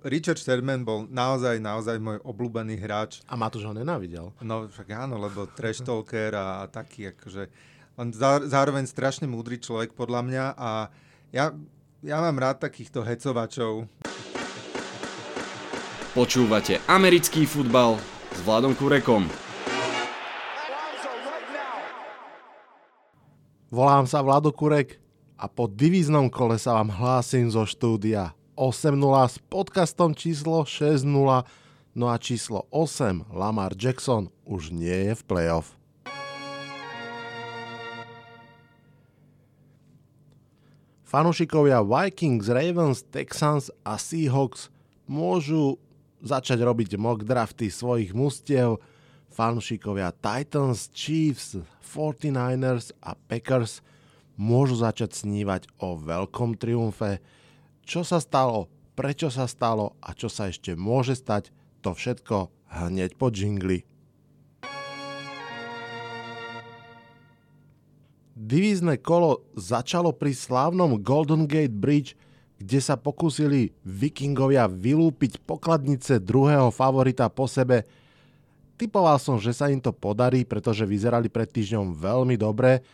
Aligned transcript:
Richard 0.00 0.40
Sherman 0.40 0.80
bol 0.80 1.04
naozaj, 1.12 1.60
naozaj 1.60 2.00
môj 2.00 2.24
obľúbený 2.24 2.80
hráč. 2.80 3.20
A 3.28 3.36
Matúš 3.36 3.68
ho 3.68 3.76
nenávidel. 3.76 4.32
No 4.40 4.64
však 4.64 4.96
áno, 4.96 5.20
lebo 5.20 5.44
trash 5.44 5.84
talker 5.84 6.32
a, 6.32 6.64
a 6.64 6.72
taký 6.72 7.12
akože... 7.12 7.52
On 8.00 8.08
zároveň 8.48 8.88
strašne 8.88 9.28
múdry 9.28 9.60
človek 9.60 9.92
podľa 9.92 10.24
mňa 10.24 10.44
a 10.56 10.88
ja, 11.36 11.52
ja 12.00 12.16
mám 12.24 12.40
rád 12.40 12.64
takýchto 12.64 13.04
hecovačov. 13.04 13.84
Počúvate 16.16 16.80
americký 16.88 17.44
futbal 17.44 18.00
s 18.32 18.40
Vladom 18.40 18.72
Kurekom. 18.72 19.28
Volám 23.68 24.08
sa 24.08 24.24
Vlado 24.24 24.50
Kurek 24.50 24.96
a 25.36 25.46
po 25.46 25.68
divíznom 25.68 26.32
kole 26.32 26.56
sa 26.56 26.80
vám 26.80 26.88
hlásim 26.88 27.46
zo 27.52 27.62
štúdia 27.68 28.34
8.0 28.60 28.92
s 29.24 29.40
podcastom 29.48 30.12
číslo 30.12 30.68
6.0, 30.68 31.08
no 31.96 32.06
a 32.12 32.20
číslo 32.20 32.68
8 32.68 33.32
Lamar 33.32 33.72
Jackson 33.72 34.28
už 34.44 34.76
nie 34.76 35.08
je 35.08 35.16
v 35.16 35.22
playoff. 35.24 35.80
Fanúšikovia 41.08 41.80
Vikings, 41.80 42.52
Ravens, 42.52 43.00
Texans 43.08 43.72
a 43.80 43.96
Seahawks 43.96 44.68
môžu 45.08 45.80
začať 46.20 46.60
robiť 46.60 47.00
mock 47.00 47.24
drafty 47.24 47.72
svojich 47.72 48.12
mustiev. 48.12 48.76
Fanúšikovia 49.32 50.12
Titans, 50.12 50.92
Chiefs, 50.92 51.56
49ers 51.80 52.92
a 53.00 53.16
Packers 53.16 53.80
môžu 54.36 54.84
začať 54.84 55.16
snívať 55.16 55.64
o 55.80 55.96
veľkom 55.96 56.60
triumfe. 56.60 57.39
Čo 57.90 58.06
sa 58.06 58.22
stalo, 58.22 58.70
prečo 58.94 59.34
sa 59.34 59.50
stalo 59.50 59.98
a 59.98 60.14
čo 60.14 60.30
sa 60.30 60.46
ešte 60.46 60.78
môže 60.78 61.18
stať, 61.18 61.50
to 61.82 61.90
všetko 61.90 62.46
hneď 62.70 63.18
po 63.18 63.34
džingli. 63.34 63.82
Divízne 68.38 68.94
kolo 68.94 69.42
začalo 69.58 70.14
pri 70.14 70.30
slávnom 70.38 71.02
Golden 71.02 71.50
Gate 71.50 71.74
Bridge, 71.74 72.14
kde 72.62 72.78
sa 72.78 72.94
pokúsili 72.94 73.74
vikingovia 73.82 74.70
vylúpiť 74.70 75.42
pokladnice 75.42 76.22
druhého 76.22 76.70
favorita 76.70 77.26
po 77.26 77.50
sebe. 77.50 77.90
Typoval 78.78 79.18
som, 79.18 79.34
že 79.34 79.50
sa 79.50 79.66
im 79.66 79.82
to 79.82 79.90
podarí, 79.90 80.46
pretože 80.46 80.86
vyzerali 80.86 81.26
pred 81.26 81.50
týždňom 81.50 81.98
veľmi 81.98 82.38
dobre, 82.38 82.86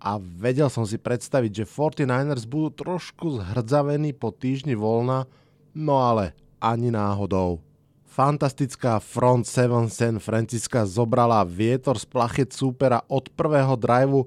a 0.00 0.16
vedel 0.16 0.72
som 0.72 0.88
si 0.88 0.96
predstaviť, 0.96 1.62
že 1.62 1.64
49ers 1.68 2.48
budú 2.48 2.72
trošku 2.72 3.44
zhrdzavení 3.44 4.16
po 4.16 4.32
týždni 4.32 4.72
voľna, 4.72 5.28
no 5.76 6.00
ale 6.00 6.32
ani 6.56 6.88
náhodou. 6.88 7.60
Fantastická 8.08 8.98
front 8.98 9.46
7 9.46 9.92
San 9.92 10.16
Francisca 10.18 10.82
zobrala 10.88 11.44
vietor 11.46 12.00
z 12.00 12.08
plachet 12.08 12.50
súpera 12.50 13.04
od 13.06 13.28
prvého 13.36 13.76
driveu, 13.78 14.26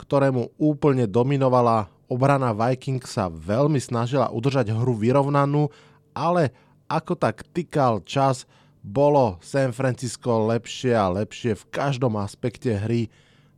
ktorému 0.00 0.56
úplne 0.58 1.06
dominovala 1.06 1.86
obrana 2.10 2.50
Vikings 2.50 3.14
sa 3.14 3.30
veľmi 3.30 3.78
snažila 3.78 4.32
udržať 4.32 4.72
hru 4.72 4.98
vyrovnanú, 4.98 5.70
ale 6.10 6.50
ako 6.90 7.14
tak 7.14 7.46
tykal 7.54 8.02
čas, 8.02 8.48
bolo 8.84 9.40
San 9.40 9.72
Francisco 9.72 10.44
lepšie 10.44 10.92
a 10.92 11.08
lepšie 11.08 11.56
v 11.56 11.64
každom 11.72 12.20
aspekte 12.20 12.76
hry, 12.76 13.08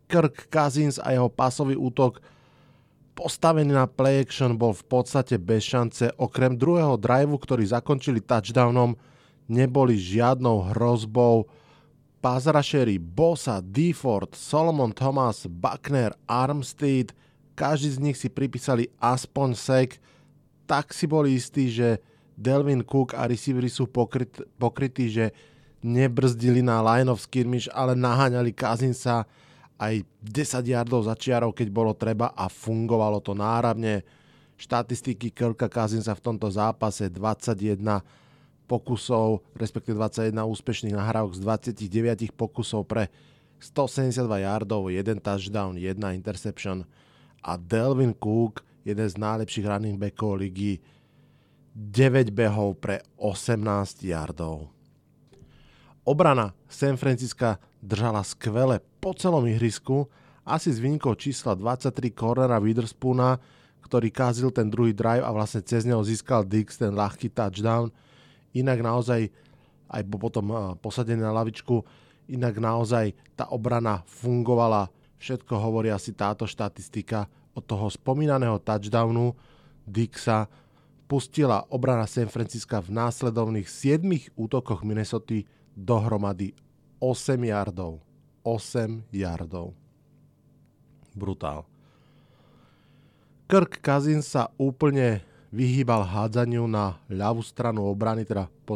Kirk 0.07 0.49
Cousins 0.51 1.03
a 1.03 1.13
jeho 1.13 1.31
pasový 1.31 1.75
útok 1.75 2.23
postavený 3.17 3.73
na 3.73 3.89
play 3.89 4.23
action 4.23 4.55
bol 4.55 4.77
v 4.77 4.85
podstate 4.87 5.41
bez 5.41 5.65
šance. 5.65 6.13
Okrem 6.21 6.55
druhého 6.55 7.01
driveu, 7.01 7.41
ktorý 7.41 7.65
zakončili 7.65 8.21
touchdownom, 8.21 8.95
neboli 9.49 9.97
žiadnou 9.97 10.75
hrozbou. 10.75 11.49
Pazrašery, 12.21 12.99
Bosa, 12.99 13.63
Deford, 13.63 14.35
Solomon 14.35 14.91
Thomas, 14.91 15.47
Buckner, 15.47 16.11
Armstead, 16.27 17.15
každý 17.55 17.89
z 17.89 17.99
nich 18.03 18.17
si 18.19 18.29
pripísali 18.29 18.91
aspoň 18.99 19.49
sek, 19.55 19.91
tak 20.67 20.91
si 20.91 21.07
boli 21.07 21.39
istí, 21.39 21.71
že 21.71 22.03
Delvin 22.35 22.83
Cook 22.83 23.15
a 23.15 23.25
receivery 23.31 23.71
sú 23.71 23.89
pokryt, 23.89 24.43
pokrytí, 24.59 25.09
že 25.09 25.33
nebrzdili 25.81 26.61
na 26.61 26.83
line 26.83 27.09
of 27.09 27.23
skirmish, 27.23 27.71
ale 27.73 27.95
naháňali 27.95 28.51
Kazinsa 28.53 29.25
aj 29.77 30.05
10 30.25 30.73
yardov 30.73 31.05
za 31.05 31.13
čiarou, 31.13 31.53
keď 31.53 31.69
bolo 31.69 31.93
treba 31.93 32.33
a 32.33 32.49
fungovalo 32.49 33.21
to 33.21 33.37
náravne. 33.37 34.01
Štatistiky 34.57 35.37
Kirka 35.37 35.69
Kazinsa 35.69 36.17
v 36.17 36.25
tomto 36.25 36.49
zápase 36.49 37.13
21 37.13 37.77
pokusov, 38.65 39.45
respektíve 39.53 40.01
21 40.01 40.33
úspešných 40.33 40.97
nahrávok 40.97 41.37
z 41.37 41.41
29 41.45 42.33
pokusov 42.33 42.89
pre 42.89 43.13
172 43.61 44.45
yardov, 44.45 44.89
1 44.89 45.21
touchdown, 45.21 45.77
1 45.77 45.97
interception 46.17 46.89
a 47.45 47.57
Delvin 47.61 48.13
Cook, 48.17 48.65
jeden 48.85 49.07
z 49.07 49.17
najlepších 49.17 49.65
running 49.65 49.97
backov 49.97 50.41
ligy, 50.41 50.81
9 51.77 52.33
behov 52.33 52.81
pre 52.81 53.05
18 53.21 54.09
yardov. 54.09 54.76
Obrana 56.07 56.55
San 56.71 56.95
Francisca 56.95 57.59
držala 57.83 58.23
skvele 58.23 58.79
po 59.03 59.11
celom 59.11 59.43
ihrisku, 59.51 60.07
asi 60.47 60.71
s 60.71 60.79
výnikou 60.79 61.19
čísla 61.19 61.59
23 61.59 62.15
cornera 62.15 62.63
Witherspoona, 62.63 63.43
ktorý 63.83 64.15
kázil 64.15 64.55
ten 64.55 64.71
druhý 64.71 64.95
drive 64.95 65.27
a 65.27 65.35
vlastne 65.35 65.67
cez 65.67 65.83
neho 65.83 65.99
získal 66.07 66.47
Dix 66.47 66.79
ten 66.79 66.95
ľahký 66.95 67.27
touchdown. 67.35 67.91
Inak 68.55 68.87
naozaj, 68.87 69.35
aj 69.91 70.03
potom 70.07 70.47
eh, 70.55 70.59
posadený 70.79 71.27
na 71.27 71.35
lavičku, 71.35 71.83
inak 72.31 72.55
naozaj 72.55 73.11
tá 73.35 73.51
obrana 73.51 74.07
fungovala. 74.07 74.87
Všetko 75.19 75.59
hovorí 75.59 75.91
asi 75.91 76.15
táto 76.15 76.47
štatistika 76.47 77.27
od 77.51 77.67
toho 77.67 77.91
spomínaného 77.91 78.63
touchdownu 78.63 79.35
Dixa 79.83 80.47
pustila 81.11 81.67
obrana 81.67 82.07
San 82.07 82.31
Francisca 82.31 82.79
v 82.79 82.95
následovných 82.95 83.67
7 83.67 84.07
útokoch 84.39 84.87
Minnesota 84.87 85.43
dohromady 85.77 86.57
8 86.99 87.37
yardov. 87.45 88.01
8 88.41 89.05
yardov. 89.13 89.77
Brutál. 91.13 91.69
Kirk 93.47 93.79
Cousins 93.79 94.27
sa 94.27 94.51
úplne 94.59 95.23
vyhýbal 95.55 96.03
hádzaniu 96.03 96.67
na 96.67 96.99
ľavú 97.07 97.45
stranu 97.45 97.87
obrany, 97.87 98.27
teda 98.27 98.51
po 98.67 98.75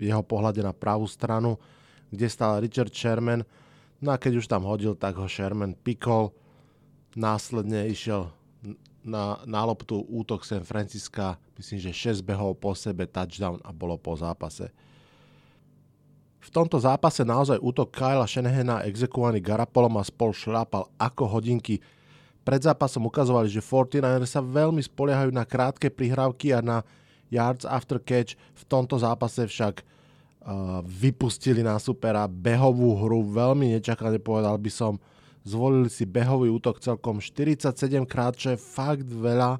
jeho 0.00 0.22
pohľade 0.24 0.64
na 0.64 0.72
pravú 0.72 1.04
stranu, 1.04 1.60
kde 2.08 2.26
stal 2.30 2.62
Richard 2.62 2.88
Sherman. 2.94 3.44
No 4.00 4.14
a 4.14 4.16
keď 4.16 4.40
už 4.40 4.48
tam 4.48 4.64
hodil, 4.64 4.96
tak 4.96 5.20
ho 5.20 5.28
Sherman 5.28 5.76
pikol. 5.76 6.32
Následne 7.12 7.84
išiel 7.88 8.32
na, 9.04 9.40
na 9.44 9.60
loptu 9.64 10.04
útok 10.08 10.44
San 10.44 10.64
Francisca, 10.64 11.38
myslím, 11.56 11.78
že 11.80 11.92
6 11.92 12.24
behov 12.26 12.58
po 12.58 12.72
sebe, 12.72 13.06
touchdown 13.06 13.60
a 13.60 13.70
bolo 13.70 13.96
po 14.00 14.16
zápase. 14.16 14.72
V 16.46 16.54
tomto 16.54 16.78
zápase 16.78 17.26
naozaj 17.26 17.58
útok 17.58 17.90
Kyla 17.90 18.22
Shanahana 18.22 18.86
exekuovaný 18.86 19.42
Garapolom 19.42 19.98
a 19.98 20.06
spol 20.06 20.30
šlápal 20.30 20.86
ako 20.94 21.26
hodinky. 21.26 21.82
Pred 22.46 22.70
zápasom 22.70 23.10
ukazovali, 23.10 23.50
že 23.50 23.58
49ers 23.58 24.30
sa 24.30 24.38
veľmi 24.38 24.78
spoliehajú 24.78 25.34
na 25.34 25.42
krátke 25.42 25.90
prihrávky 25.90 26.54
a 26.54 26.62
na 26.62 26.86
yards 27.34 27.66
after 27.66 27.98
catch. 27.98 28.38
V 28.54 28.62
tomto 28.70 28.94
zápase 28.94 29.42
však 29.42 29.82
uh, 29.82 30.86
vypustili 30.86 31.66
na 31.66 31.82
supera 31.82 32.30
behovú 32.30 32.94
hru. 32.94 33.26
Veľmi 33.26 33.74
nečakane 33.74 34.22
povedal 34.22 34.54
by 34.62 34.70
som. 34.70 35.02
Zvolili 35.42 35.90
si 35.90 36.06
behový 36.06 36.46
útok 36.46 36.78
celkom 36.78 37.18
47 37.18 37.74
krát, 38.06 38.38
čo 38.38 38.54
je 38.54 38.58
fakt 38.58 39.10
veľa. 39.10 39.58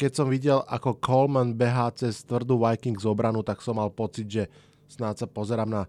Keď 0.00 0.10
som 0.16 0.32
videl, 0.32 0.64
ako 0.64 0.96
Coleman 0.96 1.52
behá 1.52 1.92
cez 1.92 2.24
tvrdú 2.24 2.56
Vikings 2.56 3.04
obranu, 3.04 3.44
tak 3.44 3.60
som 3.60 3.76
mal 3.76 3.92
pocit, 3.92 4.28
že 4.28 4.44
snáď 4.88 5.24
sa 5.24 5.26
pozerám 5.28 5.68
na 5.68 5.82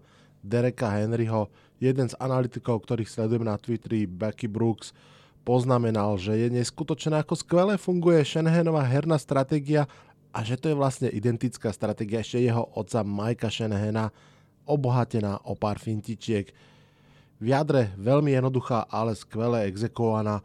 Dereka 0.44 0.88
Henryho. 0.88 1.48
Jeden 1.80 2.08
z 2.08 2.14
analytikov, 2.20 2.84
ktorých 2.84 3.08
sledujem 3.08 3.44
na 3.44 3.56
Twitteri, 3.56 4.04
Becky 4.04 4.48
Brooks, 4.48 4.92
poznamenal, 5.44 6.20
že 6.20 6.36
je 6.36 6.48
neskutočné, 6.52 7.24
ako 7.24 7.34
skvele 7.36 7.74
funguje 7.80 8.20
Shanahanová 8.20 8.84
herná 8.84 9.16
stratégia 9.16 9.88
a 10.30 10.44
že 10.44 10.60
to 10.60 10.70
je 10.70 10.76
vlastne 10.76 11.08
identická 11.10 11.72
stratégia 11.72 12.20
ešte 12.20 12.44
jeho 12.44 12.68
otca 12.76 13.02
Majka 13.02 13.48
Shanahana, 13.48 14.12
obohatená 14.68 15.40
o 15.42 15.56
pár 15.56 15.80
fintičiek. 15.80 16.52
V 17.40 17.46
jadre 17.50 17.90
veľmi 17.96 18.36
jednoduchá, 18.36 18.84
ale 18.92 19.16
skvele 19.16 19.64
exekuovaná. 19.66 20.44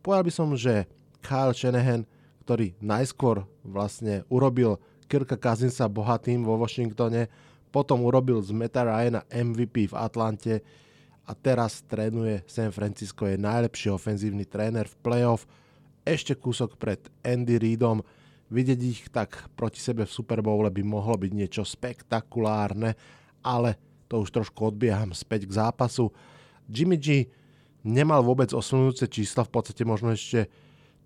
Povedal 0.00 0.24
by 0.24 0.32
som, 0.32 0.48
že 0.54 0.86
Kyle 1.18 1.52
Shanahan, 1.52 2.06
ktorý 2.46 2.78
najskôr 2.78 3.42
vlastne 3.66 4.22
urobil 4.30 4.78
Kirka 5.10 5.34
Kazinsa 5.34 5.90
bohatým 5.90 6.46
vo 6.46 6.54
Washingtone, 6.54 7.26
potom 7.76 8.08
urobil 8.08 8.40
z 8.40 8.56
Meta 8.56 8.88
Ryana 8.88 9.28
MVP 9.28 9.92
v 9.92 9.98
Atlante 10.00 10.64
a 11.28 11.36
teraz 11.36 11.84
trénuje 11.84 12.40
San 12.48 12.72
Francisco, 12.72 13.28
je 13.28 13.36
najlepší 13.36 13.92
ofenzívny 13.92 14.48
tréner 14.48 14.88
v 14.88 14.96
playoff, 15.04 15.44
ešte 16.08 16.32
kúsok 16.32 16.80
pred 16.80 17.04
Andy 17.20 17.60
Reidom, 17.60 18.00
Vidieť 18.46 18.80
ich 18.86 19.02
tak 19.10 19.50
proti 19.58 19.82
sebe 19.82 20.06
v 20.06 20.14
Super 20.14 20.38
Bowle 20.38 20.70
by 20.70 20.82
mohlo 20.86 21.18
byť 21.18 21.32
niečo 21.34 21.62
spektakulárne, 21.66 22.94
ale 23.42 23.74
to 24.06 24.22
už 24.22 24.30
trošku 24.30 24.70
odbieham 24.70 25.10
späť 25.10 25.50
k 25.50 25.58
zápasu. 25.58 26.14
Jimmy 26.70 26.94
G 26.94 27.26
nemal 27.82 28.22
vôbec 28.22 28.54
oslňujúce 28.54 29.10
čísla, 29.10 29.42
v 29.42 29.50
podstate 29.50 29.82
možno 29.82 30.14
ešte 30.14 30.46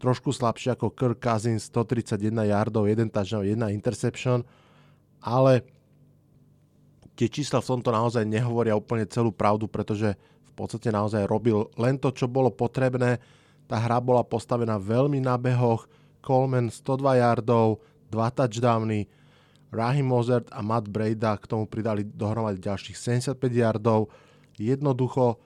trošku 0.04 0.36
slabšie 0.36 0.76
ako 0.76 0.92
Kirk 0.92 1.16
Cousins, 1.24 1.64
131 1.72 2.28
yardov, 2.52 2.84
1 2.84 3.08
touchdown, 3.08 3.48
1 3.48 3.72
interception, 3.72 4.44
ale 5.24 5.64
tie 7.20 7.28
čísla 7.28 7.60
v 7.60 7.76
tomto 7.76 7.92
naozaj 7.92 8.24
nehovoria 8.24 8.72
úplne 8.72 9.04
celú 9.04 9.28
pravdu, 9.28 9.68
pretože 9.68 10.16
v 10.16 10.52
podstate 10.56 10.88
naozaj 10.88 11.28
robil 11.28 11.68
len 11.76 12.00
to, 12.00 12.08
čo 12.08 12.24
bolo 12.24 12.48
potrebné. 12.48 13.20
Tá 13.68 13.76
hra 13.76 14.00
bola 14.00 14.24
postavená 14.24 14.80
veľmi 14.80 15.20
na 15.20 15.36
behoch, 15.36 15.84
Coleman 16.24 16.72
102 16.72 17.20
yardov, 17.20 17.84
2 18.08 18.16
touchdowny, 18.32 19.04
Rahim 19.68 20.08
Mozert 20.08 20.48
a 20.48 20.64
Matt 20.64 20.88
Breda 20.88 21.36
k 21.36 21.44
tomu 21.44 21.68
pridali 21.68 22.08
dohromady 22.08 22.56
ďalších 22.56 22.96
75 22.96 23.36
yardov. 23.52 24.08
Jednoducho 24.56 25.36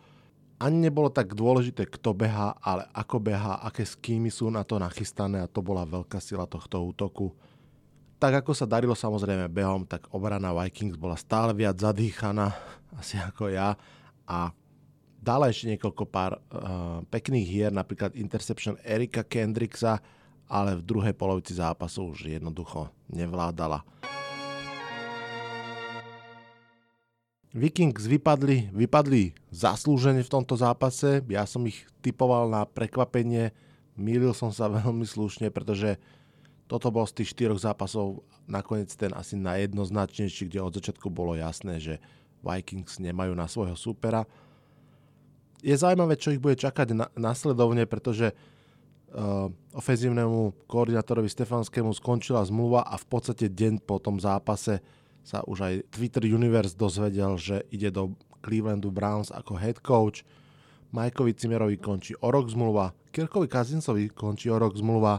ani 0.62 0.88
nebolo 0.88 1.11
tak 1.11 1.35
dôležité, 1.35 1.91
kto 1.91 2.15
beha, 2.15 2.55
ale 2.62 2.87
ako 2.94 3.19
beha, 3.19 3.59
aké 3.67 3.82
skýmy 3.82 4.31
sú 4.31 4.47
na 4.49 4.62
to 4.62 4.79
nachystané 4.79 5.43
a 5.43 5.50
to 5.50 5.59
bola 5.59 5.82
veľká 5.82 6.23
sila 6.23 6.47
tohto 6.47 6.79
útoku. 6.87 7.35
Tak 8.19 8.44
ako 8.44 8.55
sa 8.55 8.64
darilo 8.64 8.94
samozrejme 8.94 9.50
behom, 9.50 9.84
tak 9.84 10.06
obrana 10.14 10.55
Vikings 10.55 10.96
bola 10.96 11.19
stále 11.19 11.52
viac 11.52 11.76
zadýchaná, 11.76 12.55
asi 13.00 13.19
ako 13.19 13.50
ja. 13.50 13.75
A 14.25 14.55
dala 15.20 15.49
ešte 15.49 15.72
niekoľko 15.75 16.05
pár 16.08 16.38
uh, 16.38 17.00
pekných 17.08 17.46
hier, 17.49 17.70
napríklad 17.72 18.12
interception 18.16 18.76
Erika 18.84 19.25
Kendricksa, 19.25 20.00
ale 20.44 20.76
v 20.76 20.84
druhej 20.84 21.16
polovici 21.16 21.56
zápasu 21.56 22.12
už 22.12 22.28
jednoducho 22.37 22.93
nevládala. 23.08 23.81
Vikings 27.55 28.11
vypadli, 28.11 28.75
vypadli 28.75 29.31
zaslúžene 29.55 30.26
v 30.26 30.32
tomto 30.32 30.58
zápase. 30.58 31.22
Ja 31.31 31.46
som 31.46 31.62
ich 31.70 31.87
typoval 32.02 32.50
na 32.50 32.66
prekvapenie. 32.66 33.55
Mýlil 33.94 34.34
som 34.34 34.50
sa 34.50 34.66
veľmi 34.82 35.06
slušne, 35.06 35.55
pretože 35.55 35.96
toto 36.64 36.88
bol 36.88 37.05
z 37.05 37.20
tých 37.20 37.37
štyroch 37.37 37.61
zápasov 37.61 38.25
nakoniec 38.49 38.88
ten 38.96 39.12
asi 39.12 39.37
najjednoznačnejší, 39.37 40.49
kde 40.49 40.64
od 40.64 40.72
začiatku 40.76 41.12
bolo 41.12 41.37
jasné, 41.37 41.76
že 41.81 42.00
Vikings 42.40 43.00
nemajú 43.00 43.32
na 43.37 43.49
svojho 43.49 43.76
supera. 43.76 44.25
Je 45.64 45.72
zaujímavé, 45.72 46.20
čo 46.20 46.32
ich 46.32 46.40
bude 46.40 46.61
čakať 46.61 46.93
na, 46.93 47.08
nasledovne, 47.16 47.88
pretože 47.88 48.32
uh, 48.32 49.49
ofenzívnemu 49.72 50.69
koordinátorovi 50.69 51.28
Stefanskému 51.28 51.93
skončila 51.96 52.44
zmluva 52.44 52.84
a 52.84 53.00
v 53.00 53.06
podstate 53.08 53.49
deň 53.49 53.81
po 53.84 53.96
tom 53.96 54.20
zápase 54.20 54.84
sa 55.25 55.40
už 55.49 55.58
aj 55.64 55.75
Twitter 55.88 56.28
Universe 56.28 56.76
dozvedel, 56.76 57.40
že 57.40 57.64
ide 57.72 57.88
do 57.88 58.12
Clevelandu 58.44 58.93
Browns 58.93 59.32
ako 59.32 59.56
head 59.56 59.81
coach. 59.81 60.20
Mikeovi 60.93 61.32
Cimerovi 61.32 61.81
končí 61.81 62.12
o 62.20 62.28
rok 62.28 62.52
zmluva, 62.52 62.93
Kirkovi 63.08 63.49
Kazinsovi 63.49 64.12
končí 64.12 64.52
o 64.52 64.61
rok 64.61 64.76
zmluva, 64.76 65.19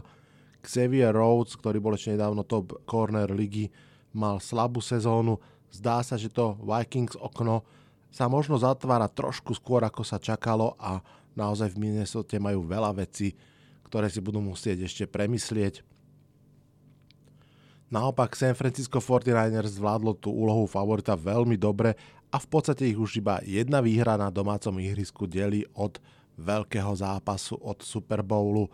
Xavier 0.66 1.14
Rhodes, 1.14 1.54
ktorý 1.54 1.78
bol 1.78 1.94
ešte 1.94 2.18
nedávno 2.18 2.42
top 2.42 2.82
corner 2.82 3.30
ligy, 3.30 3.70
mal 4.10 4.42
slabú 4.42 4.82
sezónu. 4.82 5.38
Zdá 5.70 6.02
sa, 6.02 6.18
že 6.18 6.26
to 6.26 6.58
Vikings 6.58 7.14
okno 7.14 7.62
sa 8.10 8.26
možno 8.26 8.58
zatvára 8.58 9.06
trošku 9.06 9.54
skôr, 9.54 9.84
ako 9.86 10.02
sa 10.02 10.18
čakalo 10.18 10.74
a 10.82 10.98
naozaj 11.36 11.76
v 11.76 11.86
Minnesota 11.86 12.40
majú 12.40 12.64
veľa 12.64 12.96
vecí, 12.96 13.36
ktoré 13.86 14.08
si 14.08 14.24
budú 14.24 14.40
musieť 14.40 14.88
ešte 14.88 15.04
premyslieť. 15.04 15.84
Naopak 17.86 18.34
San 18.34 18.58
Francisco 18.58 18.98
49ers 18.98 19.78
zvládlo 19.78 20.18
tú 20.18 20.34
úlohu 20.34 20.66
favorita 20.66 21.14
veľmi 21.14 21.54
dobre 21.54 21.94
a 22.34 22.36
v 22.42 22.46
podstate 22.50 22.82
ich 22.82 22.98
už 22.98 23.22
iba 23.22 23.38
jedna 23.46 23.78
výhra 23.78 24.18
na 24.18 24.26
domácom 24.26 24.74
ihrisku 24.82 25.30
delí 25.30 25.62
od 25.78 26.02
veľkého 26.34 26.90
zápasu, 26.98 27.54
od 27.62 27.78
Super 27.86 28.26
Bowlu. 28.26 28.66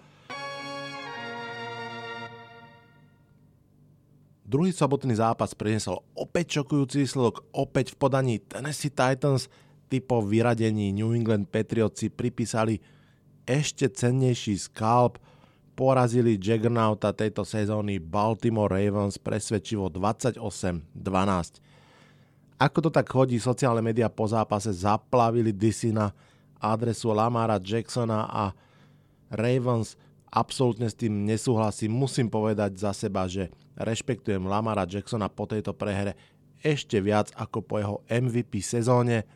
Druhý 4.52 4.68
sobotný 4.68 5.16
zápas 5.16 5.56
priniesol 5.56 6.04
opäť 6.12 6.60
šokujúci 6.60 7.08
výsledok, 7.08 7.40
opäť 7.56 7.96
v 7.96 8.04
podaní 8.04 8.36
Tennessee 8.36 8.92
Titans, 8.92 9.48
typo 9.88 10.20
vyradení 10.20 10.92
New 10.92 11.16
England 11.16 11.48
Patriots 11.48 12.04
si 12.04 12.12
pripísali 12.12 12.76
ešte 13.48 13.88
cennejší 13.88 14.60
skalp, 14.60 15.16
porazili 15.72 16.36
Jaggernauta 16.36 17.16
tejto 17.16 17.48
sezóny 17.48 17.96
Baltimore 17.96 18.68
Ravens 18.68 19.16
presvedčivo 19.16 19.88
28-12. 19.88 20.44
Ako 22.60 22.78
to 22.84 22.90
tak 22.92 23.08
chodí, 23.08 23.40
sociálne 23.40 23.80
médiá 23.80 24.12
po 24.12 24.28
zápase 24.28 24.68
zaplavili 24.76 25.56
disy 25.56 25.96
na 25.96 26.12
adresu 26.60 27.08
Lamara 27.08 27.56
Jacksona 27.56 28.28
a 28.28 28.52
Ravens 29.32 29.96
absolútne 30.28 30.92
s 30.92 30.96
tým 31.00 31.24
nesúhlasím. 31.24 31.88
Musím 31.88 32.28
povedať 32.28 32.76
za 32.76 32.92
seba, 32.92 33.24
že 33.24 33.48
rešpektujem 33.76 34.44
Lamara 34.44 34.84
Jacksona 34.88 35.28
po 35.32 35.48
tejto 35.48 35.72
prehre 35.72 36.16
ešte 36.62 37.02
viac 37.02 37.34
ako 37.34 37.58
po 37.60 37.74
jeho 37.82 37.96
MVP 38.06 38.62
sezóne. 38.62 39.26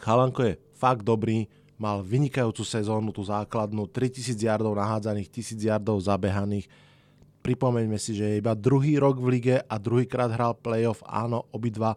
Chalanko 0.00 0.40
je 0.42 0.54
fakt 0.72 1.04
dobrý, 1.04 1.44
mal 1.76 2.00
vynikajúcu 2.00 2.64
sezónu, 2.64 3.12
tú 3.12 3.20
základnú, 3.24 3.88
3000 3.92 4.40
yardov 4.40 4.72
nahádzaných, 4.72 5.28
1000 5.28 5.68
yardov 5.68 6.00
zabehaných. 6.00 6.68
Pripomeňme 7.44 8.00
si, 8.00 8.16
že 8.16 8.24
je 8.26 8.40
iba 8.40 8.56
druhý 8.56 8.96
rok 8.98 9.20
v 9.20 9.38
lige 9.38 9.56
a 9.60 9.76
druhýkrát 9.76 10.32
hral 10.32 10.56
playoff. 10.58 11.04
Áno, 11.06 11.46
obidva 11.52 11.94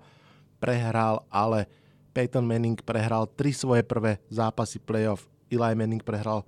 prehral, 0.62 1.24
ale 1.32 1.66
Peyton 2.12 2.44
Manning 2.46 2.78
prehral 2.84 3.26
tri 3.32 3.56
svoje 3.56 3.82
prvé 3.82 4.20
zápasy 4.28 4.78
playoff. 4.78 5.26
Eli 5.50 5.74
Manning 5.74 6.04
prehral 6.04 6.46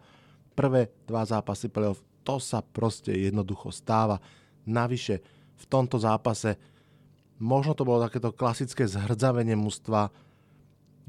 prvé 0.53 0.91
dva 1.07 1.23
zápasy 1.23 1.71
playoff. 1.71 2.03
To 2.21 2.37
sa 2.37 2.61
proste 2.61 3.15
jednoducho 3.15 3.73
stáva. 3.73 4.21
Navyše 4.65 5.21
v 5.57 5.65
tomto 5.69 6.01
zápase 6.01 6.57
možno 7.41 7.73
to 7.73 7.85
bolo 7.85 8.05
takéto 8.05 8.33
klasické 8.33 8.85
zhrdzavenie 8.85 9.57
mužstva, 9.57 10.13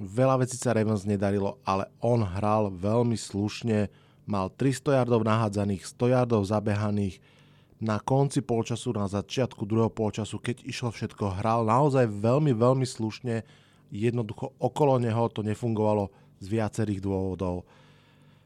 Veľa 0.01 0.41
vecí 0.41 0.57
sa 0.57 0.73
Ravens 0.73 1.05
nedarilo, 1.05 1.61
ale 1.69 1.87
on 2.01 2.25
hral 2.25 2.73
veľmi 2.73 3.15
slušne, 3.15 3.93
mal 4.25 4.49
300 4.49 4.99
yardov 4.99 5.23
nahádzaných, 5.23 5.85
100 5.85 6.17
yardov 6.17 6.43
zabehaných, 6.49 7.21
na 7.83 7.99
konci 7.99 8.43
polčasu, 8.47 8.95
na 8.95 9.11
začiatku 9.11 9.67
druhého 9.67 9.91
polčasu, 9.91 10.39
keď 10.39 10.63
išlo 10.67 10.95
všetko, 10.95 11.43
hral 11.43 11.67
naozaj 11.67 12.07
veľmi, 12.07 12.55
veľmi 12.55 12.87
slušne, 12.87 13.43
jednoducho 13.91 14.55
okolo 14.59 15.03
neho 15.03 15.27
to 15.31 15.43
nefungovalo 15.43 16.09
z 16.39 16.47
viacerých 16.47 17.03
dôvodov. 17.03 17.67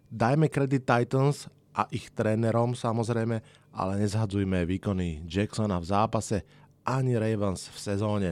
Dajme 0.09 0.49
kredit 0.49 0.89
Titans 0.89 1.53
a 1.77 1.85
ich 1.93 2.09
trénerom 2.09 2.73
samozrejme, 2.73 3.45
ale 3.77 3.93
nezhadzujme 4.01 4.65
výkony 4.65 5.29
Jacksona 5.29 5.77
v 5.77 5.87
zápase 5.93 6.41
ani 6.89 7.21
Ravens 7.21 7.69
v 7.69 7.79
sezóne. 7.79 8.31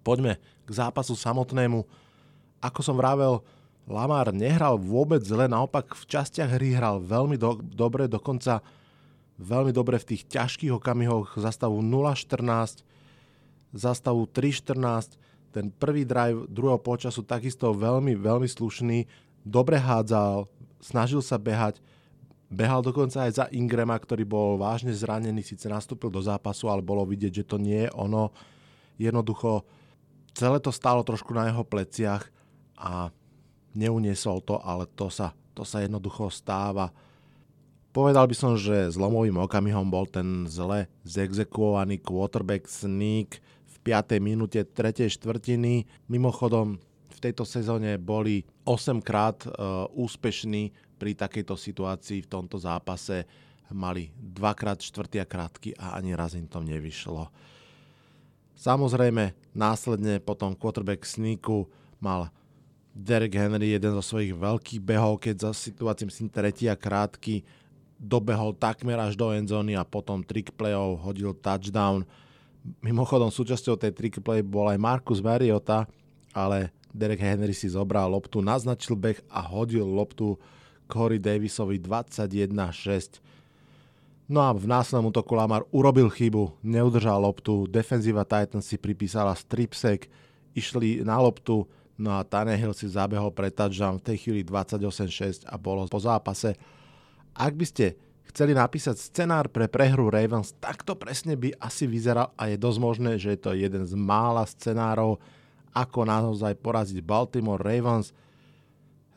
Poďme 0.00 0.40
k 0.64 0.70
zápasu 0.72 1.12
samotnému. 1.12 1.84
Ako 2.64 2.80
som 2.80 2.96
vravel, 2.96 3.44
Lamar 3.84 4.32
nehral 4.32 4.78
vôbec 4.78 5.20
zle, 5.26 5.50
naopak 5.50 5.92
v 5.92 6.04
častiach 6.06 6.54
hry 6.56 6.72
hral 6.72 7.02
veľmi 7.02 7.34
do, 7.36 7.58
dobre, 7.60 8.06
dokonca 8.06 8.62
veľmi 9.42 9.74
dobre 9.74 9.98
v 9.98 10.14
tých 10.14 10.22
ťažkých 10.30 10.72
okamihoch 10.72 11.34
zastavu 11.34 11.82
0-14, 11.82 12.86
zastavu 13.74 14.22
3-14, 14.30 15.18
ten 15.50 15.68
prvý 15.68 16.06
drive 16.06 16.46
druhého 16.46 16.78
počasu 16.78 17.26
takisto 17.26 17.74
veľmi, 17.74 18.14
veľmi 18.14 18.46
slušný, 18.46 19.04
dobre 19.42 19.76
hádzal, 19.82 20.46
snažil 20.78 21.20
sa 21.20 21.36
behať, 21.36 21.82
behal 22.52 22.84
dokonca 22.84 23.24
aj 23.24 23.32
za 23.32 23.46
Ingrama, 23.48 23.96
ktorý 23.96 24.28
bol 24.28 24.60
vážne 24.60 24.92
zranený, 24.92 25.40
síce 25.40 25.66
nastúpil 25.72 26.12
do 26.12 26.20
zápasu, 26.20 26.68
ale 26.68 26.84
bolo 26.84 27.02
vidieť, 27.08 27.42
že 27.42 27.48
to 27.48 27.56
nie 27.56 27.88
je 27.88 27.90
ono. 27.96 28.28
Jednoducho 29.00 29.64
celé 30.36 30.60
to 30.60 30.68
stálo 30.68 31.00
trošku 31.00 31.32
na 31.32 31.48
jeho 31.48 31.64
pleciach 31.64 32.28
a 32.76 33.08
neuniesol 33.72 34.44
to, 34.44 34.60
ale 34.60 34.84
to 34.92 35.08
sa, 35.08 35.32
to 35.56 35.64
sa 35.64 35.80
jednoducho 35.80 36.28
stáva. 36.28 36.92
Povedal 37.92 38.24
by 38.24 38.36
som, 38.36 38.52
že 38.56 38.92
zlomovým 38.92 39.36
okamihom 39.36 39.88
bol 39.92 40.08
ten 40.08 40.48
zle 40.48 40.88
zexekuovaný 41.04 42.00
quarterback 42.00 42.64
sneak 42.64 43.40
v 43.68 43.76
5. 43.84 44.16
minúte 44.20 44.64
3. 44.64 45.12
štvrtiny. 45.12 45.84
Mimochodom, 46.08 46.80
v 47.12 47.18
tejto 47.20 47.44
sezóne 47.44 48.00
boli 48.00 48.48
8 48.64 49.04
krát 49.04 49.44
uh, 49.44 49.84
úspešní 49.92 50.72
pri 51.02 51.18
takejto 51.18 51.58
situácii 51.58 52.22
v 52.22 52.30
tomto 52.30 52.62
zápase. 52.62 53.26
Mali 53.74 54.14
dvakrát 54.14 54.78
a 54.78 55.26
krátky 55.26 55.74
a 55.74 55.98
ani 55.98 56.14
raz 56.14 56.38
im 56.38 56.46
to 56.46 56.62
nevyšlo. 56.62 57.26
Samozrejme, 58.54 59.34
následne 59.50 60.22
potom 60.22 60.54
quarterback 60.54 61.02
sneaku 61.02 61.66
mal 61.98 62.30
Derek 62.94 63.34
Henry 63.34 63.74
jeden 63.74 63.98
zo 63.98 64.04
svojich 64.14 64.36
veľkých 64.36 64.78
behov, 64.84 65.18
keď 65.18 65.50
za 65.50 65.50
situácií 65.50 66.06
myslím 66.06 66.30
tretí 66.30 66.70
a 66.70 66.78
krátky 66.78 67.42
dobehol 67.98 68.54
takmer 68.54 69.00
až 69.02 69.18
do 69.18 69.34
endzóny 69.34 69.74
a 69.74 69.82
potom 69.82 70.22
trick 70.22 70.54
playov 70.54 71.02
hodil 71.02 71.34
touchdown. 71.34 72.06
Mimochodom 72.84 73.32
súčasťou 73.32 73.74
tej 73.74 73.90
trick 73.90 74.22
play 74.22 74.44
bol 74.44 74.70
aj 74.70 74.78
Marcus 74.78 75.18
Mariota, 75.18 75.88
ale 76.30 76.70
Derek 76.92 77.24
Henry 77.24 77.56
si 77.56 77.72
zobral 77.72 78.06
loptu, 78.12 78.44
naznačil 78.44 78.94
beh 78.94 79.18
a 79.32 79.40
hodil 79.42 79.88
loptu 79.88 80.36
Corey 80.92 81.16
Davisovi 81.16 81.80
21-6. 81.80 83.24
No 84.28 84.44
a 84.44 84.52
v 84.52 84.68
následnom 84.68 85.08
útoku 85.08 85.32
Lamar 85.32 85.64
urobil 85.72 86.12
chybu, 86.12 86.60
neudržal 86.60 87.16
loptu, 87.24 87.64
defenzíva 87.64 88.28
Titans 88.28 88.68
si 88.68 88.76
pripísala 88.76 89.32
stripsek, 89.32 90.12
išli 90.52 91.00
na 91.00 91.16
loptu, 91.16 91.64
no 91.96 92.12
a 92.12 92.20
Tannehill 92.20 92.76
si 92.76 92.92
zabehol 92.92 93.32
pre 93.32 93.48
touchdown 93.48 93.96
v 93.96 94.12
tej 94.12 94.16
chvíli 94.20 94.40
28-6 94.44 95.48
a 95.48 95.56
bolo 95.56 95.88
po 95.88 95.96
zápase 95.96 96.52
ak 97.32 97.52
by 97.56 97.66
ste 97.66 97.96
chceli 98.32 98.52
napísať 98.52 98.96
scenár 98.96 99.48
pre 99.48 99.68
prehru 99.68 100.08
Ravens, 100.08 100.56
tak 100.60 100.84
to 100.84 100.96
presne 100.96 101.36
by 101.36 101.52
asi 101.60 101.88
vyzeral 101.88 102.32
a 102.36 102.48
je 102.48 102.56
dosť 102.60 102.78
možné, 102.80 103.10
že 103.20 103.36
je 103.36 103.40
to 103.40 103.56
jeden 103.56 103.84
z 103.84 103.92
mála 103.96 104.44
scenárov, 104.44 105.20
ako 105.72 106.00
naozaj 106.04 106.56
poraziť 106.60 107.00
Baltimore 107.00 107.60
Ravens. 107.60 108.12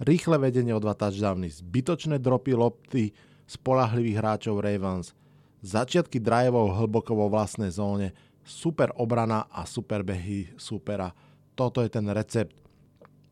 Rýchle 0.01 0.35
vedenie 0.35 0.75
o 0.75 0.83
dva 0.83 0.91
touchdowny, 0.91 1.47
zbytočné 1.47 2.19
dropy 2.19 2.51
lopty 2.51 3.03
spolahlivých 3.47 4.19
hráčov 4.19 4.59
Ravens, 4.59 5.15
začiatky 5.63 6.19
driveov 6.19 6.75
hlboko 6.75 7.15
vo 7.15 7.31
vlastnej 7.31 7.71
zóne, 7.71 8.11
super 8.43 8.91
obrana 8.99 9.47
a 9.47 9.63
super 9.63 10.03
behy 10.03 10.51
supera. 10.59 11.15
Toto 11.55 11.79
je 11.79 11.89
ten 11.89 12.05
recept. 12.11 12.51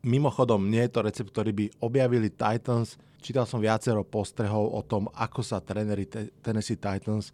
Mimochodom, 0.03 0.67
nie 0.67 0.84
je 0.88 0.91
to 0.91 1.00
recept, 1.03 1.32
ktorý 1.32 1.51
by 1.51 1.65
objavili 1.84 2.32
Titans, 2.32 2.96
Čítal 3.24 3.48
som 3.48 3.63
viacero 3.63 4.03
postrehov 4.03 4.75
o 4.75 4.84
tom, 4.84 5.08
ako 5.15 5.39
sa 5.39 5.63
tréneri 5.63 6.12
Tennessee 6.43 6.75
Titans 6.75 7.32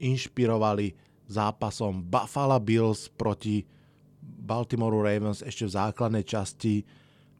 inšpirovali 0.00 0.96
zápasom 1.28 2.00
Buffalo 2.00 2.56
Bills 2.64 3.12
proti 3.12 3.60
Baltimore 4.24 4.96
Ravens 4.96 5.44
ešte 5.44 5.68
v 5.68 5.76
základnej 5.76 6.24
časti, 6.24 6.80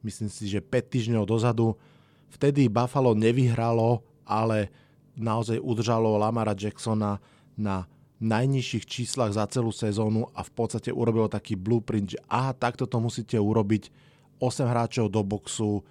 myslím 0.02 0.30
si, 0.30 0.46
že 0.46 0.62
5 0.62 0.92
týždňov 0.92 1.24
dozadu. 1.26 1.74
Vtedy 2.28 2.68
Buffalo 2.68 3.16
nevyhralo, 3.16 4.04
ale 4.28 4.68
naozaj 5.16 5.58
udržalo 5.58 6.20
Lamara 6.20 6.54
Jacksona 6.54 7.18
na 7.58 7.88
najnižších 8.18 8.84
číslach 8.86 9.30
za 9.34 9.46
celú 9.46 9.70
sezónu 9.70 10.26
a 10.34 10.42
v 10.42 10.50
podstate 10.50 10.90
urobilo 10.90 11.30
taký 11.30 11.54
blueprint, 11.54 12.18
že 12.18 12.18
aha, 12.26 12.50
takto 12.54 12.86
to 12.86 12.98
musíte 12.98 13.38
urobiť, 13.38 13.90
8 14.38 14.70
hráčov 14.70 15.10
do 15.10 15.22
boxu, 15.26 15.82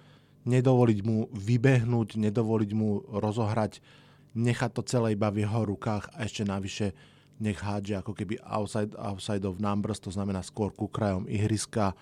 nedovoliť 0.48 0.98
mu 1.04 1.28
vybehnúť, 1.32 2.16
nedovoliť 2.16 2.70
mu 2.72 3.04
rozohrať, 3.12 3.84
nechať 4.32 4.70
to 4.72 4.82
celé 4.84 5.12
iba 5.16 5.28
v 5.28 5.44
jeho 5.44 5.68
rukách 5.68 6.08
a 6.16 6.24
ešte 6.24 6.48
navyše 6.48 6.96
nech 7.38 7.60
hádže 7.60 8.02
ako 8.02 8.12
keby 8.18 8.40
outside, 8.42 8.92
outside 8.98 9.44
of 9.46 9.62
numbers, 9.62 10.02
to 10.02 10.10
znamená 10.10 10.42
skôr 10.42 10.74
ku 10.74 10.90
krajom 10.90 11.28
ihriska. 11.30 11.94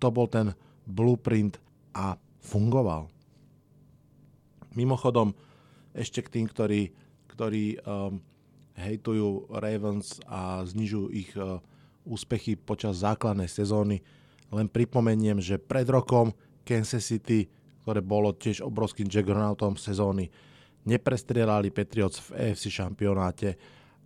To 0.00 0.08
bol 0.08 0.26
ten 0.26 0.56
blueprint 0.86 1.58
a 1.92 2.16
fungoval. 2.42 3.08
Mimochodom, 4.72 5.36
ešte 5.92 6.24
k 6.24 6.32
tým, 6.40 6.46
ktorí, 6.48 6.90
ktorí 7.28 7.76
um, 7.84 8.18
hejtujú 8.74 9.52
Ravens 9.52 10.18
a 10.24 10.64
znižujú 10.64 11.06
ich 11.12 11.30
uh, 11.36 11.60
úspechy 12.08 12.56
počas 12.56 13.04
základnej 13.04 13.48
sezóny, 13.48 14.00
len 14.48 14.66
pripomeniem, 14.68 15.40
že 15.40 15.60
pred 15.60 15.84
rokom 15.88 16.32
Kansas 16.64 17.04
City 17.04 17.48
ktoré 17.82 17.98
bolo 17.98 18.30
tiež 18.30 18.62
obrovským 18.62 19.10
jaggernautom 19.10 19.74
sezóny. 19.74 20.30
Neprestrelali 20.86 21.74
Patriots 21.74 22.22
v 22.30 22.50
AFC 22.50 22.70
šampionáte 22.70 23.58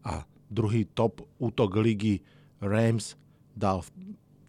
a 0.05 0.25
druhý 0.49 0.89
top 0.89 1.25
útok 1.37 1.77
ligy 1.77 2.25
Rams 2.61 3.17
dal 3.53 3.85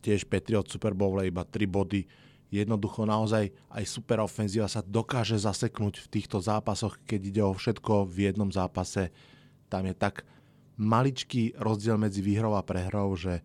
tiež 0.08 0.24
Patriots 0.32 0.72
Super 0.72 0.96
Bowl 0.96 1.20
iba 1.20 1.44
3 1.44 1.68
body. 1.68 2.08
Jednoducho 2.48 3.04
naozaj 3.04 3.52
aj 3.52 3.84
super 3.84 4.24
ofenzíva 4.24 4.72
sa 4.72 4.80
dokáže 4.80 5.36
zaseknúť 5.36 6.08
v 6.08 6.08
týchto 6.08 6.40
zápasoch, 6.40 6.96
keď 7.04 7.20
ide 7.28 7.44
o 7.44 7.52
všetko 7.52 8.08
v 8.08 8.32
jednom 8.32 8.48
zápase. 8.48 9.12
Tam 9.68 9.84
je 9.84 9.92
tak 9.92 10.24
maličký 10.80 11.60
rozdiel 11.60 12.00
medzi 12.00 12.24
výhrou 12.24 12.56
a 12.56 12.64
prehrou, 12.64 13.20
že 13.20 13.44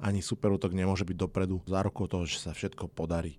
ani 0.00 0.24
super 0.24 0.56
útok 0.56 0.72
nemôže 0.72 1.04
byť 1.04 1.16
dopredu 1.20 1.60
za 1.68 1.84
rukou 1.84 2.08
toho, 2.08 2.24
že 2.24 2.40
sa 2.40 2.56
všetko 2.56 2.88
podarí. 2.88 3.36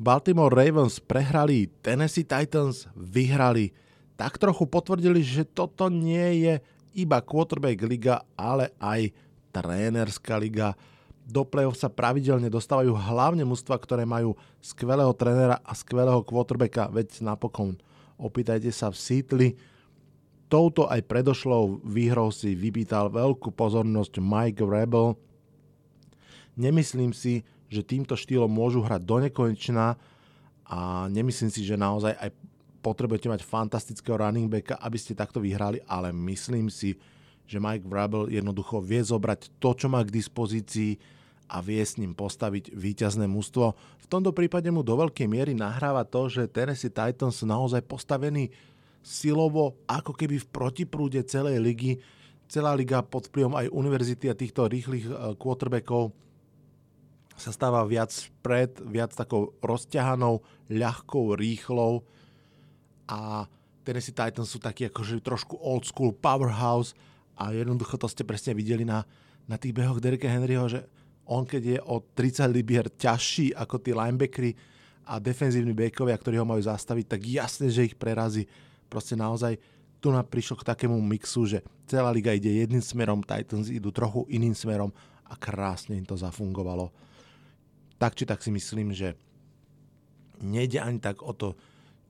Baltimore 0.00 0.50
Ravens 0.50 0.96
prehrali, 0.98 1.68
Tennessee 1.84 2.24
Titans 2.24 2.88
vyhrali. 2.96 3.70
Tak 4.16 4.40
trochu 4.40 4.64
potvrdili, 4.64 5.20
že 5.20 5.44
toto 5.44 5.92
nie 5.92 6.48
je 6.48 6.54
iba 6.96 7.20
quarterback 7.20 7.84
liga, 7.84 8.24
ale 8.34 8.72
aj 8.80 9.12
trénerská 9.52 10.40
liga. 10.40 10.74
Do 11.22 11.46
play-off 11.46 11.78
sa 11.78 11.86
pravidelne 11.86 12.50
dostávajú 12.50 12.90
hlavne 12.96 13.46
mužstva, 13.46 13.78
ktoré 13.78 14.02
majú 14.02 14.34
skvelého 14.58 15.14
trénera 15.14 15.62
a 15.62 15.70
skvelého 15.76 16.24
quarterbacka, 16.26 16.90
veď 16.90 17.22
napokon 17.22 17.78
opýtajte 18.18 18.74
sa 18.74 18.90
v 18.90 18.98
Seattle. 18.98 19.48
Touto 20.50 20.90
aj 20.90 21.06
predošlou 21.06 21.80
výhrou 21.86 22.34
si 22.34 22.52
vypýtal 22.52 23.08
veľkú 23.08 23.54
pozornosť 23.54 24.18
Mike 24.18 24.66
Rebel. 24.66 25.14
Nemyslím 26.58 27.16
si, 27.16 27.40
že 27.72 27.86
týmto 27.86 28.12
štýlom 28.12 28.52
môžu 28.52 28.84
hrať 28.84 29.00
do 29.00 29.16
nekonečna 29.22 29.96
a 30.68 31.08
nemyslím 31.08 31.48
si, 31.48 31.64
že 31.64 31.80
naozaj 31.80 32.12
aj 32.20 32.30
potrebujete 32.84 33.30
mať 33.30 33.40
fantastického 33.46 34.18
running 34.20 34.50
backa, 34.50 34.76
aby 34.76 34.98
ste 35.00 35.16
takto 35.16 35.40
vyhrali, 35.40 35.80
ale 35.88 36.12
myslím 36.12 36.68
si, 36.68 36.98
že 37.46 37.58
Mike 37.60 37.88
Vrabel 37.88 38.30
jednoducho 38.32 38.80
vie 38.80 39.02
zobrať 39.02 39.52
to, 39.60 39.76
čo 39.76 39.86
má 39.90 40.00
k 40.02 40.14
dispozícii 40.14 40.96
a 41.52 41.60
vie 41.60 41.84
s 41.84 42.00
ním 42.00 42.16
postaviť 42.16 42.72
víťazné 42.72 43.28
mužstvo. 43.28 43.66
V 43.76 44.06
tomto 44.08 44.32
prípade 44.32 44.72
mu 44.72 44.80
do 44.80 44.96
veľkej 44.96 45.28
miery 45.28 45.52
nahráva 45.52 46.08
to, 46.08 46.32
že 46.32 46.48
Tennessee 46.48 46.88
Titans 46.92 47.42
sú 47.42 47.44
naozaj 47.44 47.84
postavení 47.84 48.48
silovo 49.04 49.76
ako 49.84 50.16
keby 50.16 50.40
v 50.40 50.48
protiprúde 50.48 51.20
celej 51.28 51.60
ligy. 51.60 51.92
Celá 52.48 52.72
liga 52.72 53.04
pod 53.04 53.28
vplyvom 53.28 53.58
aj 53.58 53.72
univerzity 53.72 54.32
a 54.32 54.38
týchto 54.38 54.64
rýchlych 54.64 55.04
eh, 55.08 55.12
quarterbackov 55.36 56.16
sa 57.36 57.50
stáva 57.50 57.82
viac 57.88 58.12
pred, 58.44 58.70
viac 58.84 59.12
takou 59.16 59.56
rozťahanou, 59.64 60.44
ľahkou, 60.68 61.32
rýchlou 61.34 62.04
a 63.08 63.48
Tennessee 63.82 64.14
Titans 64.14 64.46
sú 64.46 64.62
takí 64.62 64.86
akože 64.86 65.24
trošku 65.24 65.58
old 65.58 65.82
school 65.82 66.14
powerhouse 66.14 66.94
a 67.42 67.50
jednoducho 67.50 67.98
to 67.98 68.06
ste 68.06 68.22
presne 68.22 68.54
videli 68.54 68.86
na, 68.86 69.02
na 69.50 69.58
tých 69.58 69.74
behoch 69.74 69.98
Dereka 69.98 70.30
Henryho, 70.30 70.70
že 70.70 70.86
on 71.26 71.42
keď 71.42 71.62
je 71.62 71.78
o 71.82 71.98
30 72.02 72.46
libier 72.54 72.86
ťažší 72.86 73.54
ako 73.58 73.82
tí 73.82 73.90
linebackery 73.90 74.54
a 75.06 75.18
defenzívni 75.18 75.74
backovia, 75.74 76.14
ktorí 76.14 76.38
ho 76.38 76.46
majú 76.46 76.62
zastaviť, 76.62 77.18
tak 77.18 77.20
jasne, 77.26 77.66
že 77.66 77.90
ich 77.90 77.98
prerazí. 77.98 78.46
Proste 78.86 79.18
naozaj 79.18 79.58
tu 79.98 80.14
nám 80.14 80.30
prišlo 80.30 80.62
k 80.62 80.68
takému 80.74 80.94
mixu, 81.02 81.46
že 81.46 81.62
celá 81.90 82.10
liga 82.14 82.30
ide 82.30 82.50
jedným 82.50 82.82
smerom, 82.82 83.22
Titans 83.22 83.70
idú 83.70 83.90
trochu 83.90 84.26
iným 84.30 84.54
smerom 84.54 84.94
a 85.26 85.34
krásne 85.34 85.98
im 85.98 86.06
to 86.06 86.14
zafungovalo 86.14 86.90
tak 88.02 88.18
či 88.18 88.26
tak 88.26 88.42
si 88.42 88.50
myslím, 88.50 88.90
že 88.90 89.14
nejde 90.42 90.82
ani 90.82 90.98
tak 90.98 91.22
o 91.22 91.30
to, 91.30 91.54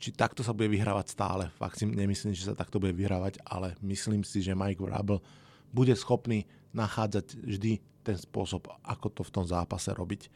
či 0.03 0.11
takto 0.11 0.43
sa 0.43 0.51
bude 0.51 0.67
vyhrávať 0.67 1.15
stále. 1.15 1.47
Fakt 1.55 1.79
si 1.79 1.87
nemyslím, 1.87 2.35
že 2.35 2.51
sa 2.51 2.59
takto 2.59 2.83
bude 2.83 2.91
vyhrávať, 2.91 3.39
ale 3.47 3.79
myslím 3.87 4.27
si, 4.27 4.43
že 4.43 4.59
Mike 4.59 4.83
Vrabel 4.83 5.23
bude 5.71 5.95
schopný 5.95 6.43
nachádzať 6.75 7.39
vždy 7.39 7.79
ten 8.03 8.19
spôsob, 8.19 8.67
ako 8.83 9.07
to 9.15 9.23
v 9.23 9.31
tom 9.31 9.47
zápase 9.47 9.95
robiť. 9.95 10.27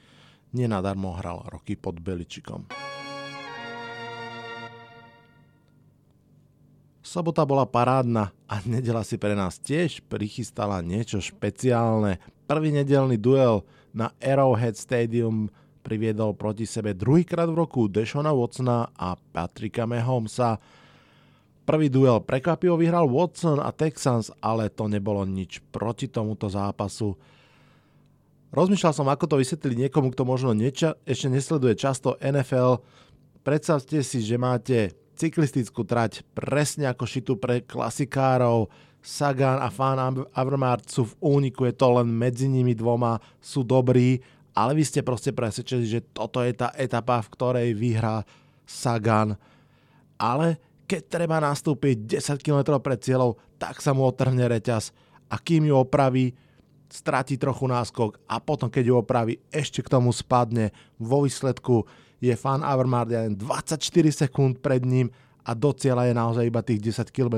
Nenadarmo 0.54 1.18
hral 1.18 1.42
roky 1.50 1.75
pod 1.75 1.99
Beličikom. 1.99 2.70
Sobota 7.02 7.42
bola 7.42 7.66
parádna 7.66 8.30
a 8.46 8.62
nedela 8.62 9.02
si 9.02 9.18
pre 9.18 9.35
nás 9.35 9.58
tiež 9.58 10.06
prichystala 10.06 10.78
niečo 10.78 11.18
špeciálne. 11.18 12.23
Prvý 12.46 12.70
nedelný 12.70 13.18
duel 13.18 13.66
na 13.90 14.14
Arrowhead 14.23 14.78
Stadium 14.78 15.50
priviedol 15.86 16.34
proti 16.34 16.66
sebe 16.66 16.98
druhýkrát 16.98 17.46
v 17.46 17.62
roku 17.62 17.86
Deshona 17.86 18.34
Watsona 18.34 18.90
a 18.98 19.14
Patricka 19.14 19.86
Mahomesa. 19.86 20.58
Prvý 21.62 21.86
duel 21.86 22.26
prekvapivo 22.26 22.74
vyhral 22.74 23.06
Watson 23.06 23.62
a 23.62 23.70
Texans, 23.70 24.34
ale 24.42 24.66
to 24.66 24.90
nebolo 24.90 25.22
nič 25.22 25.62
proti 25.70 26.10
tomuto 26.10 26.50
zápasu. 26.50 27.14
Rozmýšľal 28.50 28.94
som, 28.94 29.06
ako 29.06 29.30
to 29.30 29.36
vysvetliť 29.38 29.86
niekomu, 29.86 30.10
kto 30.10 30.26
možno 30.26 30.50
neča- 30.54 30.98
ešte 31.06 31.30
nesleduje 31.30 31.78
často 31.78 32.18
NFL. 32.18 32.82
Predstavte 33.46 34.02
si, 34.02 34.22
že 34.22 34.38
máte 34.38 34.94
cyklistickú 35.14 35.86
trať 35.86 36.26
presne 36.34 36.90
ako 36.90 37.04
šitú 37.06 37.32
pre 37.38 37.62
klasikárov, 37.62 38.66
Sagan 39.06 39.62
a 39.62 39.70
Fan 39.70 40.26
Avermaet 40.34 40.90
sú 40.90 41.06
v 41.06 41.38
úniku, 41.38 41.62
je 41.62 41.78
to 41.78 41.94
len 41.94 42.10
medzi 42.10 42.50
nimi 42.50 42.74
dvoma, 42.74 43.22
sú 43.38 43.62
dobrí, 43.62 44.18
ale 44.56 44.72
vy 44.72 44.88
ste 44.88 45.04
proste 45.04 45.36
presvedčili, 45.36 45.84
že 45.84 46.00
toto 46.00 46.40
je 46.40 46.56
tá 46.56 46.72
etapa, 46.80 47.20
v 47.20 47.32
ktorej 47.36 47.68
vyhrá 47.76 48.25
Sagan. 48.64 49.36
Ale 50.16 50.56
keď 50.88 51.02
treba 51.12 51.36
nastúpiť 51.44 52.16
10 52.16 52.40
km 52.40 52.80
pred 52.80 52.96
cieľou, 52.96 53.36
tak 53.60 53.84
sa 53.84 53.92
mu 53.92 54.08
otrhne 54.08 54.48
reťaz 54.48 54.96
a 55.28 55.36
kým 55.36 55.68
ju 55.68 55.76
opraví, 55.76 56.32
stratí 56.88 57.36
trochu 57.36 57.68
náskok 57.68 58.16
a 58.30 58.40
potom, 58.40 58.72
keď 58.72 58.84
ju 58.88 58.94
opraví, 58.96 59.34
ešte 59.52 59.84
k 59.84 59.92
tomu 59.92 60.14
spadne. 60.14 60.72
Vo 60.96 61.26
výsledku 61.26 61.84
je 62.22 62.32
fan 62.32 62.64
Avermaet 62.64 63.12
len 63.12 63.34
24 63.36 63.76
sekúnd 64.08 64.64
pred 64.64 64.80
ním 64.86 65.12
a 65.44 65.52
do 65.52 65.75
cieľa 65.76 66.08
je 66.08 66.14
naozaj 66.16 66.44
iba 66.48 66.62
tých 66.64 66.80
10 66.96 67.12
km. 67.12 67.36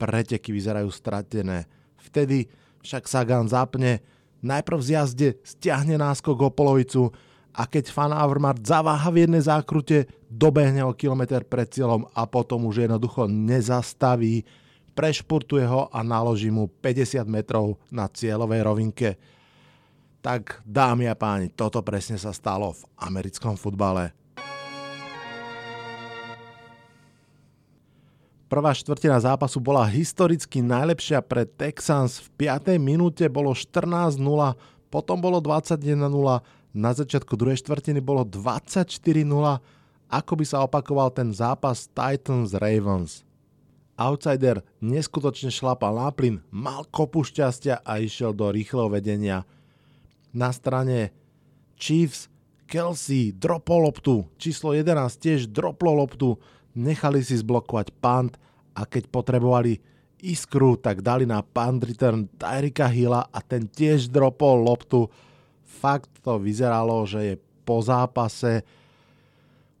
Preteky 0.00 0.54
vyzerajú 0.54 0.88
stratené. 0.88 1.68
Vtedy 2.00 2.46
však 2.80 3.04
Sagan 3.10 3.50
zapne, 3.50 4.00
najprv 4.46 4.78
z 4.78 4.88
jazde 4.94 5.28
stiahne 5.42 5.98
náskok 5.98 6.38
o 6.46 6.50
polovicu 6.54 7.10
a 7.56 7.64
keď 7.64 7.88
fan 7.88 8.12
Avermaet 8.12 8.62
zaváha 8.62 9.08
v 9.08 9.24
jednej 9.24 9.42
zákrute, 9.42 10.06
dobehne 10.28 10.84
o 10.84 10.92
kilometr 10.92 11.42
pred 11.48 11.66
cieľom 11.72 12.04
a 12.12 12.28
potom 12.28 12.68
už 12.68 12.84
jednoducho 12.84 13.24
nezastaví, 13.26 14.44
prešportuje 14.92 15.64
ho 15.64 15.88
a 15.88 16.04
naloží 16.04 16.52
mu 16.52 16.68
50 16.68 17.24
metrov 17.24 17.80
na 17.88 18.12
cieľovej 18.12 18.60
rovinke. 18.60 19.08
Tak 20.20 20.64
dámy 20.68 21.08
a 21.08 21.16
páni, 21.16 21.48
toto 21.48 21.80
presne 21.80 22.20
sa 22.20 22.36
stalo 22.36 22.76
v 22.76 22.82
americkom 23.00 23.56
futbale. 23.56 24.25
Prvá 28.46 28.70
štvrtina 28.70 29.18
zápasu 29.18 29.58
bola 29.58 29.82
historicky 29.90 30.62
najlepšia 30.62 31.18
pre 31.18 31.42
Texans. 31.50 32.22
V 32.22 32.46
5. 32.46 32.78
minúte 32.78 33.26
bolo 33.26 33.50
14-0, 33.50 34.22
potom 34.86 35.18
bolo 35.18 35.42
21-0, 35.42 35.98
na 36.70 36.90
začiatku 36.94 37.34
druhej 37.34 37.58
štvrtiny 37.58 37.98
bolo 37.98 38.22
24-0, 38.22 38.86
ako 40.06 40.32
by 40.38 40.44
sa 40.46 40.62
opakoval 40.62 41.10
ten 41.10 41.34
zápas 41.34 41.90
Titans-Ravens. 41.90 43.26
Outsider 43.98 44.62
neskutočne 44.78 45.50
šlapal 45.50 45.98
na 45.98 46.14
plyn, 46.14 46.38
mal 46.54 46.86
kopu 46.86 47.26
šťastia 47.26 47.82
a 47.82 47.98
išiel 47.98 48.30
do 48.30 48.54
rýchleho 48.54 48.86
vedenia. 48.86 49.42
Na 50.30 50.54
strane 50.54 51.10
Chiefs 51.74 52.30
Kelsey 52.70 53.34
dropol 53.34 53.90
loptu, 53.90 54.30
číslo 54.38 54.70
11 54.70 55.18
tiež 55.18 55.50
droplo 55.50 55.98
loptu, 55.98 56.38
nechali 56.76 57.24
si 57.24 57.40
zblokovať 57.40 57.88
punt 57.98 58.36
a 58.76 58.84
keď 58.84 59.08
potrebovali 59.08 59.80
iskru, 60.20 60.76
tak 60.76 61.00
dali 61.00 61.24
na 61.24 61.40
punt 61.40 61.84
return 61.84 62.28
Tyrika 62.36 62.88
Hilla 62.88 63.24
a 63.32 63.38
ten 63.40 63.64
tiež 63.64 64.12
dropol 64.12 64.64
loptu. 64.64 65.08
Fakt 65.64 66.12
to 66.20 66.36
vyzeralo, 66.36 67.04
že 67.08 67.20
je 67.20 67.34
po 67.64 67.80
zápase. 67.82 68.62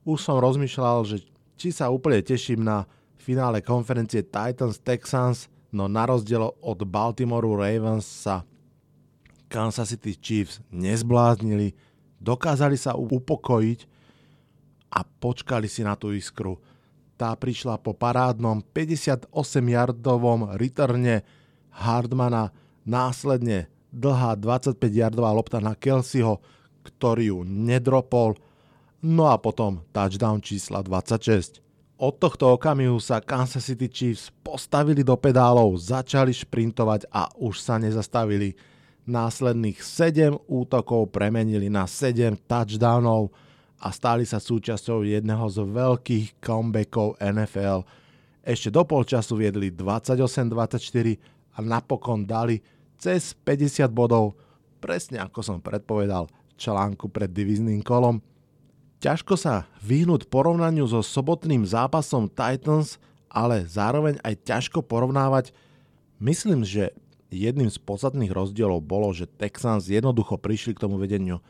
Už 0.02 0.18
som 0.18 0.40
rozmýšľal, 0.40 1.06
že 1.06 1.22
či 1.56 1.72
sa 1.72 1.88
úplne 1.88 2.20
teším 2.20 2.64
na 2.64 2.84
finále 3.16 3.64
konferencie 3.64 4.22
Titans 4.22 4.78
Texans, 4.78 5.48
no 5.72 5.88
na 5.88 6.06
rozdiel 6.06 6.46
od 6.62 6.78
Baltimore 6.86 7.48
Ravens 7.48 8.06
sa 8.06 8.44
Kansas 9.50 9.90
City 9.90 10.14
Chiefs 10.14 10.62
nezbláznili, 10.70 11.74
dokázali 12.18 12.78
sa 12.78 12.94
upokojiť 12.94 13.80
a 14.94 15.02
počkali 15.02 15.66
si 15.66 15.82
na 15.82 15.98
tú 15.98 16.14
iskru. 16.14 16.58
Tá 17.16 17.32
prišla 17.32 17.80
po 17.80 17.96
parádnom 17.96 18.60
58-jardovom 18.76 20.52
reterne 20.60 21.24
Hardmana, 21.72 22.52
následne 22.84 23.72
dlhá 23.88 24.36
25-yardová 24.36 25.32
lopta 25.32 25.56
na 25.56 25.72
Kelseyho, 25.72 26.44
ktorý 26.84 27.32
ju 27.32 27.38
nedropol, 27.48 28.36
no 29.00 29.32
a 29.32 29.40
potom 29.40 29.80
touchdown 29.96 30.44
čísla 30.44 30.84
26. 30.84 31.64
Od 31.96 32.12
tohto 32.20 32.52
okamihu 32.52 33.00
sa 33.00 33.24
Kansas 33.24 33.64
City 33.64 33.88
Chiefs 33.88 34.28
postavili 34.44 35.00
do 35.00 35.16
pedálov, 35.16 35.80
začali 35.80 36.36
šprintovať 36.36 37.08
a 37.08 37.32
už 37.40 37.56
sa 37.56 37.80
nezastavili. 37.80 38.52
Následných 39.08 39.80
7 39.80 40.36
útokov 40.44 41.08
premenili 41.08 41.72
na 41.72 41.88
7 41.88 42.36
touchdownov, 42.44 43.32
a 43.76 43.92
stali 43.92 44.24
sa 44.24 44.40
súčasťou 44.40 45.04
jedného 45.04 45.44
z 45.52 45.58
veľkých 45.64 46.26
comebackov 46.40 47.20
NFL. 47.20 47.84
Ešte 48.46 48.72
do 48.72 48.82
polčasu 48.86 49.36
viedli 49.36 49.74
28-24 49.74 51.56
a 51.56 51.58
napokon 51.60 52.24
dali 52.24 52.62
cez 52.96 53.36
50 53.36 53.90
bodov, 53.92 54.38
presne 54.80 55.20
ako 55.20 55.40
som 55.44 55.58
predpovedal 55.60 56.30
článku 56.56 57.12
pred 57.12 57.28
divizným 57.28 57.84
kolom. 57.84 58.24
Ťažko 58.96 59.36
sa 59.36 59.68
vyhnúť 59.84 60.32
porovnaniu 60.32 60.88
so 60.88 61.04
sobotným 61.04 61.68
zápasom 61.68 62.32
Titans, 62.32 62.96
ale 63.28 63.68
zároveň 63.68 64.16
aj 64.24 64.40
ťažko 64.48 64.80
porovnávať. 64.80 65.52
Myslím, 66.16 66.64
že 66.64 66.96
jedným 67.28 67.68
z 67.68 67.76
podstatných 67.76 68.32
rozdielov 68.32 68.80
bolo, 68.80 69.12
že 69.12 69.28
Texans 69.28 69.92
jednoducho 69.92 70.40
prišli 70.40 70.72
k 70.72 70.82
tomu 70.88 70.96
vedeniu 70.96 71.44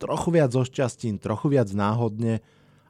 trochu 0.00 0.32
viac 0.32 0.50
so 0.56 0.64
šťastím, 0.64 1.20
trochu 1.20 1.52
viac 1.52 1.68
náhodne 1.76 2.40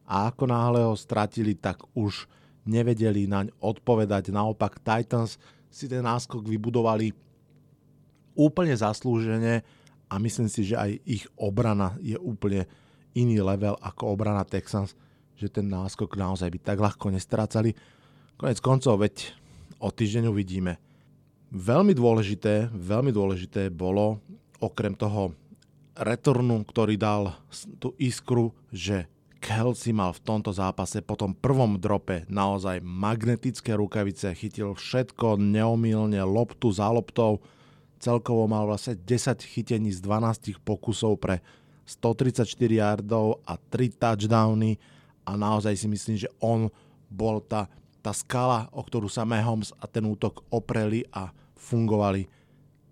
a 0.07 0.31
ako 0.31 0.47
náhle 0.47 0.87
ho 0.87 0.95
stratili, 0.95 1.59
tak 1.59 1.83
už 1.99 2.31
nevedeli 2.63 3.27
naň 3.27 3.51
odpovedať. 3.59 4.31
Naopak 4.31 4.79
Titans 4.79 5.43
si 5.67 5.91
ten 5.91 6.07
náskok 6.07 6.47
vybudovali 6.47 7.11
úplne 8.39 8.75
zaslúžene 8.79 9.67
a 10.07 10.15
myslím 10.23 10.47
si, 10.47 10.71
že 10.71 10.79
aj 10.79 10.91
ich 11.03 11.25
obrana 11.35 11.99
je 11.99 12.15
úplne 12.15 12.67
iný 13.15 13.43
level 13.43 13.75
ako 13.83 14.15
obrana 14.15 14.47
Texans, 14.47 14.95
že 15.35 15.51
ten 15.51 15.67
náskok 15.67 16.15
naozaj 16.15 16.51
by 16.51 16.59
tak 16.63 16.79
ľahko 16.79 17.11
nestrácali. 17.11 17.75
Konec 18.39 18.59
koncov, 18.63 19.03
veď 19.03 19.35
o 19.83 19.91
týždeň 19.91 20.31
uvidíme. 20.31 20.79
Veľmi 21.51 21.91
dôležité, 21.97 22.71
veľmi 22.71 23.11
dôležité 23.11 23.71
bolo, 23.75 24.23
okrem 24.63 24.95
toho 24.95 25.35
returnu, 26.01 26.65
ktorý 26.65 26.97
dal 26.97 27.37
tú 27.77 27.93
iskru, 28.01 28.57
že 28.73 29.05
Kelsey 29.41 29.97
mal 29.97 30.13
v 30.13 30.25
tomto 30.25 30.53
zápase 30.53 31.01
po 31.01 31.17
tom 31.17 31.33
prvom 31.33 31.81
drope 31.81 32.29
naozaj 32.29 32.85
magnetické 32.85 33.73
rukavice, 33.73 34.33
chytil 34.37 34.77
všetko 34.77 35.41
neomilne, 35.41 36.21
loptu 36.25 36.69
za 36.73 36.93
loptou, 36.93 37.41
celkovo 38.01 38.45
mal 38.49 38.69
vlastne 38.69 38.97
10 38.97 39.41
chytení 39.41 39.93
z 39.93 40.01
12 40.05 40.61
pokusov 40.61 41.21
pre 41.21 41.41
134 41.89 42.45
yardov 42.69 43.41
a 43.49 43.57
3 43.57 43.97
touchdowny 43.97 44.77
a 45.25 45.37
naozaj 45.37 45.75
si 45.77 45.87
myslím, 45.89 46.17
že 46.21 46.29
on 46.41 46.69
bol 47.09 47.41
tá, 47.45 47.69
tá 48.05 48.13
skala, 48.13 48.69
o 48.73 48.85
ktorú 48.85 49.09
sa 49.09 49.25
Mahomes 49.25 49.73
a 49.81 49.89
ten 49.89 50.05
útok 50.05 50.45
opreli 50.53 51.05
a 51.13 51.33
fungovali 51.57 52.29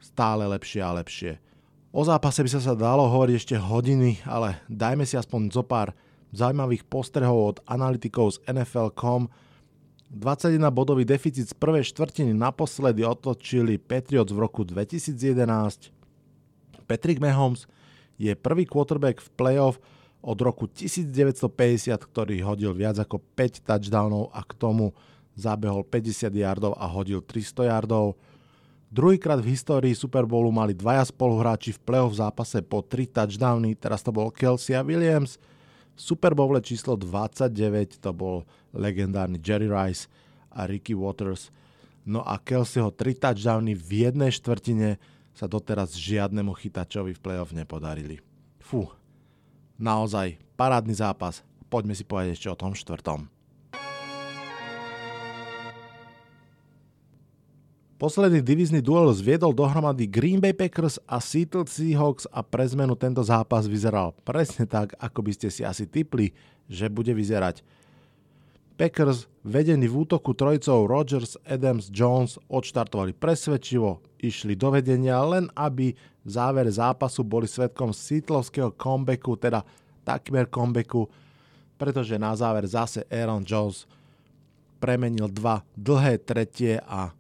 stále 0.00 0.48
lepšie 0.48 0.80
a 0.80 0.96
lepšie. 0.96 1.47
O 1.88 2.04
zápase 2.04 2.44
by 2.44 2.50
sa 2.52 2.60
sa 2.60 2.76
dalo 2.76 3.08
hovoriť 3.08 3.34
ešte 3.34 3.56
hodiny, 3.56 4.20
ale 4.28 4.60
dajme 4.68 5.08
si 5.08 5.16
aspoň 5.16 5.48
zo 5.48 5.64
pár 5.64 5.96
zaujímavých 6.36 6.84
postrehov 6.84 7.56
od 7.56 7.56
analytikov 7.64 8.36
z 8.36 8.44
NFL.com. 8.44 9.32
21-bodový 10.12 11.08
deficit 11.08 11.48
z 11.48 11.56
prvej 11.56 11.88
štvrtiny 11.88 12.36
naposledy 12.36 13.04
otočili 13.04 13.80
Patriots 13.80 14.32
v 14.32 14.40
roku 14.40 14.68
2011. 14.68 15.92
Patrick 16.84 17.20
Mahomes 17.20 17.64
je 18.20 18.36
prvý 18.36 18.68
quarterback 18.68 19.24
v 19.24 19.28
playoff 19.36 19.80
od 20.20 20.36
roku 20.44 20.68
1950, 20.68 21.48
ktorý 21.96 22.36
hodil 22.44 22.72
viac 22.76 23.00
ako 23.00 23.20
5 23.32 23.64
touchdownov 23.64 24.28
a 24.36 24.44
k 24.44 24.52
tomu 24.60 24.92
zabehol 25.40 25.88
50 25.88 26.36
yardov 26.36 26.76
a 26.76 26.84
hodil 26.84 27.24
300 27.24 27.72
yardov. 27.72 28.20
Druhýkrát 28.88 29.36
v 29.44 29.52
histórii 29.52 29.92
Super 29.92 30.24
Bowlu 30.24 30.48
mali 30.48 30.72
dvaja 30.72 31.04
spoluhráči 31.04 31.76
v 31.76 31.82
playoff 31.84 32.16
zápase 32.16 32.64
po 32.64 32.80
3 32.80 33.04
touchdowny, 33.12 33.76
teraz 33.76 34.00
to 34.00 34.08
bol 34.08 34.32
Kelsey 34.32 34.72
a 34.72 34.80
Williams. 34.80 35.36
V 35.92 36.00
Super 36.00 36.32
Bowle 36.32 36.64
číslo 36.64 36.96
29 36.96 38.00
to 38.00 38.10
bol 38.16 38.48
legendárny 38.72 39.36
Jerry 39.44 39.68
Rice 39.68 40.08
a 40.48 40.64
Ricky 40.64 40.96
Waters. 40.96 41.52
No 42.08 42.24
a 42.24 42.40
Kelseyho 42.40 42.88
3 42.88 43.28
touchdowny 43.28 43.76
v 43.76 44.08
jednej 44.08 44.32
štvrtine 44.32 44.96
sa 45.36 45.44
doteraz 45.44 45.92
žiadnemu 45.92 46.56
chytačovi 46.56 47.12
v 47.12 47.20
playoff 47.20 47.52
nepodarili. 47.52 48.24
Fú, 48.56 48.88
naozaj 49.76 50.40
parádny 50.56 50.96
zápas. 50.96 51.44
Poďme 51.68 51.92
si 51.92 52.08
povedať 52.08 52.40
ešte 52.40 52.48
o 52.48 52.56
tom 52.56 52.72
štvrtom. 52.72 53.28
Posledný 57.98 58.46
divizný 58.46 58.78
duel 58.78 59.10
zviedol 59.10 59.50
dohromady 59.50 60.06
Green 60.06 60.38
Bay 60.38 60.54
Packers 60.54 61.02
a 61.10 61.18
Seattle 61.18 61.66
Seahawks 61.66 62.30
a 62.30 62.46
pre 62.46 62.62
zmenu 62.62 62.94
tento 62.94 63.18
zápas 63.26 63.66
vyzeral 63.66 64.14
presne 64.22 64.70
tak, 64.70 64.94
ako 65.02 65.18
by 65.18 65.34
ste 65.34 65.50
si 65.50 65.66
asi 65.66 65.82
typli, 65.82 66.30
že 66.70 66.86
bude 66.86 67.10
vyzerať. 67.10 67.66
Packers, 68.78 69.26
vedení 69.42 69.90
v 69.90 70.06
útoku 70.06 70.30
trojcov 70.30 70.86
Rodgers, 70.86 71.34
Adams, 71.42 71.90
Jones, 71.90 72.38
odštartovali 72.46 73.18
presvedčivo, 73.18 73.98
išli 74.22 74.54
do 74.54 74.78
vedenia, 74.78 75.18
len 75.26 75.50
aby 75.58 75.90
v 75.98 76.30
závere 76.30 76.70
zápasu 76.70 77.26
boli 77.26 77.50
svetkom 77.50 77.90
Seattleovského 77.90 78.78
comebacku, 78.78 79.34
teda 79.34 79.66
takmer 80.06 80.46
comebacku, 80.46 81.10
pretože 81.74 82.14
na 82.14 82.30
záver 82.38 82.62
zase 82.62 83.02
Aaron 83.10 83.42
Jones 83.42 83.90
premenil 84.78 85.26
dva 85.26 85.66
dlhé 85.74 86.22
tretie 86.22 86.78
a 86.86 87.17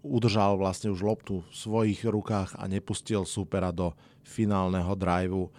udržal 0.00 0.56
vlastne 0.56 0.88
už 0.88 1.04
loptu 1.04 1.44
v 1.44 1.52
svojich 1.52 2.00
rukách 2.08 2.56
a 2.56 2.64
nepustil 2.64 3.28
supera 3.28 3.68
do 3.68 3.92
finálneho 4.24 4.96
driveu. 4.96 5.52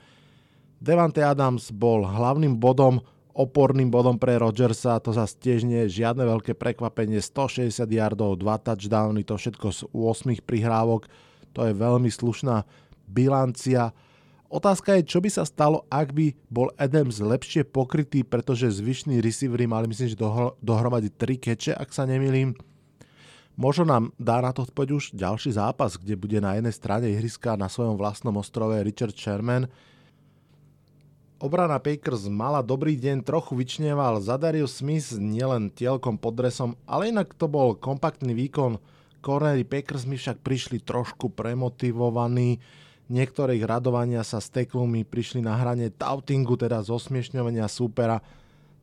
Devante 0.81 1.21
Adams 1.21 1.69
bol 1.69 2.01
hlavným 2.01 2.57
bodom, 2.57 3.05
oporným 3.37 3.93
bodom 3.93 4.17
pre 4.17 4.41
Rodgersa, 4.41 4.97
to 4.97 5.13
sa 5.13 5.29
tiež 5.29 5.63
žiadne 5.93 6.25
veľké 6.25 6.57
prekvapenie, 6.57 7.21
160 7.21 7.85
yardov, 7.85 8.41
2 8.41 8.65
touchdowny, 8.65 9.21
to 9.21 9.37
všetko 9.37 9.67
z 9.69 9.81
8 9.93 10.41
prihrávok, 10.41 11.05
to 11.53 11.69
je 11.69 11.73
veľmi 11.77 12.09
slušná 12.09 12.65
bilancia. 13.05 13.93
Otázka 14.51 14.99
je, 14.99 15.07
čo 15.07 15.23
by 15.23 15.29
sa 15.31 15.47
stalo, 15.47 15.87
ak 15.87 16.11
by 16.11 16.35
bol 16.51 16.73
Adams 16.75 17.23
lepšie 17.23 17.63
pokrytý, 17.63 18.25
pretože 18.25 18.67
zvyšní 18.67 19.23
receivery 19.23 19.63
mali 19.63 19.87
myslím, 19.87 20.11
že 20.11 20.19
dohromady 20.59 21.07
3 21.13 21.39
keče, 21.39 21.71
ak 21.71 21.93
sa 21.93 22.03
nemýlim. 22.03 22.57
Možno 23.59 23.83
nám 23.83 24.03
dá 24.15 24.39
na 24.39 24.55
to 24.55 24.63
odpoveď 24.63 24.89
už 24.95 25.05
ďalší 25.13 25.53
zápas, 25.53 25.99
kde 25.99 26.15
bude 26.15 26.39
na 26.39 26.55
jednej 26.55 26.71
strane 26.71 27.11
ihriska 27.11 27.59
na 27.59 27.67
svojom 27.67 27.99
vlastnom 27.99 28.33
ostrove 28.39 28.79
Richard 28.83 29.13
Sherman, 29.13 29.67
Obrana 31.41 31.81
Packers 31.81 32.29
mala 32.29 32.61
dobrý 32.61 32.93
deň, 33.01 33.25
trochu 33.25 33.57
vyčneval 33.57 34.21
Zadarius 34.21 34.77
Smith 34.77 35.17
nielen 35.17 35.73
tielkom 35.73 36.21
pod 36.21 36.37
dresom, 36.37 36.77
ale 36.85 37.09
inak 37.09 37.33
to 37.33 37.49
bol 37.49 37.73
kompaktný 37.73 38.37
výkon. 38.37 38.77
Cornery 39.25 39.65
Packers 39.65 40.05
mi 40.05 40.21
však 40.21 40.45
prišli 40.45 40.85
trošku 40.85 41.33
premotivovaní, 41.33 42.61
niektoré 43.09 43.57
ich 43.57 43.65
radovania 43.65 44.21
sa 44.21 44.37
s 44.37 44.53
teklumi 44.53 45.01
prišli 45.01 45.41
na 45.41 45.57
hrane 45.57 45.89
tautingu, 45.89 46.61
teda 46.61 46.85
zosmiešňovania 46.85 47.65
súpera. 47.65 48.21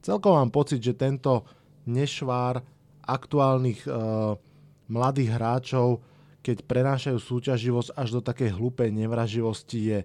Celkom 0.03 0.35
mám 0.35 0.51
pocit, 0.51 0.83
že 0.83 0.99
tento 0.99 1.47
nešvár 1.87 2.59
aktuálnych 3.07 3.87
e, 3.87 3.91
mladých 4.89 5.37
hráčov, 5.37 6.01
keď 6.43 6.65
prenášajú 6.65 7.19
súťaživosť 7.21 7.95
až 7.95 8.09
do 8.17 8.21
takej 8.25 8.57
hlúpej 8.57 8.89
nevraživosti 8.91 9.81
je 9.95 9.99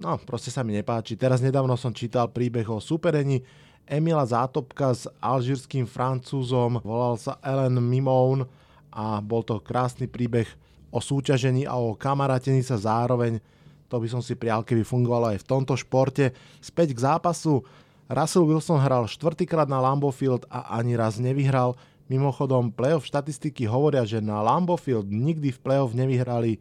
No, 0.00 0.16
proste 0.16 0.48
sa 0.48 0.64
mi 0.64 0.72
nepáči. 0.72 1.12
Teraz 1.12 1.44
nedávno 1.44 1.76
som 1.76 1.92
čítal 1.92 2.32
príbeh 2.32 2.64
o 2.72 2.80
superení 2.80 3.44
Emila 3.84 4.24
Zátopka 4.24 4.96
s 4.96 5.04
alžírským 5.20 5.84
francúzom. 5.84 6.80
Volal 6.80 7.20
sa 7.20 7.36
Ellen 7.44 7.76
Mimoun 7.84 8.48
a 8.88 9.20
bol 9.20 9.44
to 9.44 9.60
krásny 9.60 10.08
príbeh 10.08 10.48
o 10.88 11.04
súťažení 11.04 11.68
a 11.68 11.76
o 11.76 11.92
kamarátení 11.92 12.64
sa 12.64 12.80
zároveň. 12.80 13.44
To 13.92 14.00
by 14.00 14.08
som 14.08 14.24
si 14.24 14.32
prial, 14.40 14.64
keby 14.64 14.88
fungovalo 14.88 15.36
aj 15.36 15.44
v 15.44 15.48
tomto 15.52 15.76
športe. 15.76 16.32
Späť 16.64 16.96
k 16.96 17.04
zápasu. 17.04 17.60
Russell 18.08 18.48
Wilson 18.48 18.80
hral 18.80 19.04
štvrtýkrát 19.04 19.68
na 19.68 19.84
Lambeau 19.84 20.10
Field 20.10 20.48
a 20.48 20.80
ani 20.80 20.96
raz 20.96 21.20
nevyhral. 21.20 21.76
Mimochodom, 22.10 22.74
playoff 22.74 23.06
štatistiky 23.06 23.70
hovoria, 23.70 24.02
že 24.02 24.18
na 24.18 24.42
Lambeau 24.42 24.74
Field 24.74 25.06
nikdy 25.06 25.54
v 25.54 25.62
playoff 25.62 25.94
nevyhrali 25.94 26.58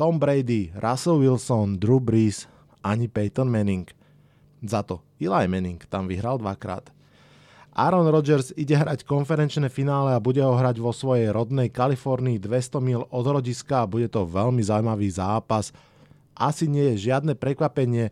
Tom 0.00 0.16
Brady, 0.16 0.72
Russell 0.80 1.20
Wilson, 1.20 1.76
Drew 1.76 2.00
Brees 2.00 2.48
ani 2.80 3.04
Peyton 3.04 3.52
Manning. 3.52 3.84
Za 4.64 4.80
to 4.80 5.04
Eli 5.20 5.44
Manning 5.44 5.84
tam 5.84 6.08
vyhral 6.08 6.40
dvakrát. 6.40 6.88
Aaron 7.76 8.08
Rodgers 8.08 8.56
ide 8.56 8.72
hrať 8.72 9.04
konferenčné 9.04 9.68
finále 9.68 10.16
a 10.16 10.24
bude 10.24 10.40
ho 10.40 10.56
hrať 10.56 10.80
vo 10.80 10.96
svojej 10.96 11.28
rodnej 11.28 11.68
Kalifornii 11.68 12.40
200 12.40 12.80
mil 12.80 13.04
od 13.12 13.26
rodiska 13.28 13.84
a 13.84 13.90
bude 13.90 14.08
to 14.08 14.24
veľmi 14.24 14.64
zaujímavý 14.64 15.12
zápas. 15.12 15.76
Asi 16.32 16.64
nie 16.64 16.96
je 16.96 17.12
žiadne 17.12 17.36
prekvapenie, 17.36 18.08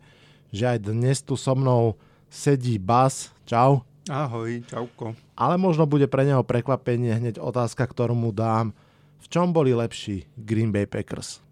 že 0.53 0.77
aj 0.77 0.93
dnes 0.93 1.25
tu 1.25 1.33
so 1.33 1.57
mnou 1.57 1.97
sedí 2.29 2.77
Bas. 2.77 3.33
Čau. 3.49 3.94
Ahoj, 4.05 4.61
čauko. 4.69 5.17
Ale 5.33 5.57
možno 5.57 5.89
bude 5.89 6.05
pre 6.05 6.25
neho 6.25 6.45
prekvapenie 6.45 7.17
hneď 7.17 7.41
otázka, 7.41 7.89
ktorú 7.89 8.13
mu 8.13 8.29
dám. 8.29 8.75
V 9.21 9.27
čom 9.33 9.49
boli 9.49 9.73
lepší 9.73 10.29
Green 10.37 10.69
Bay 10.69 10.85
Packers? 10.85 11.45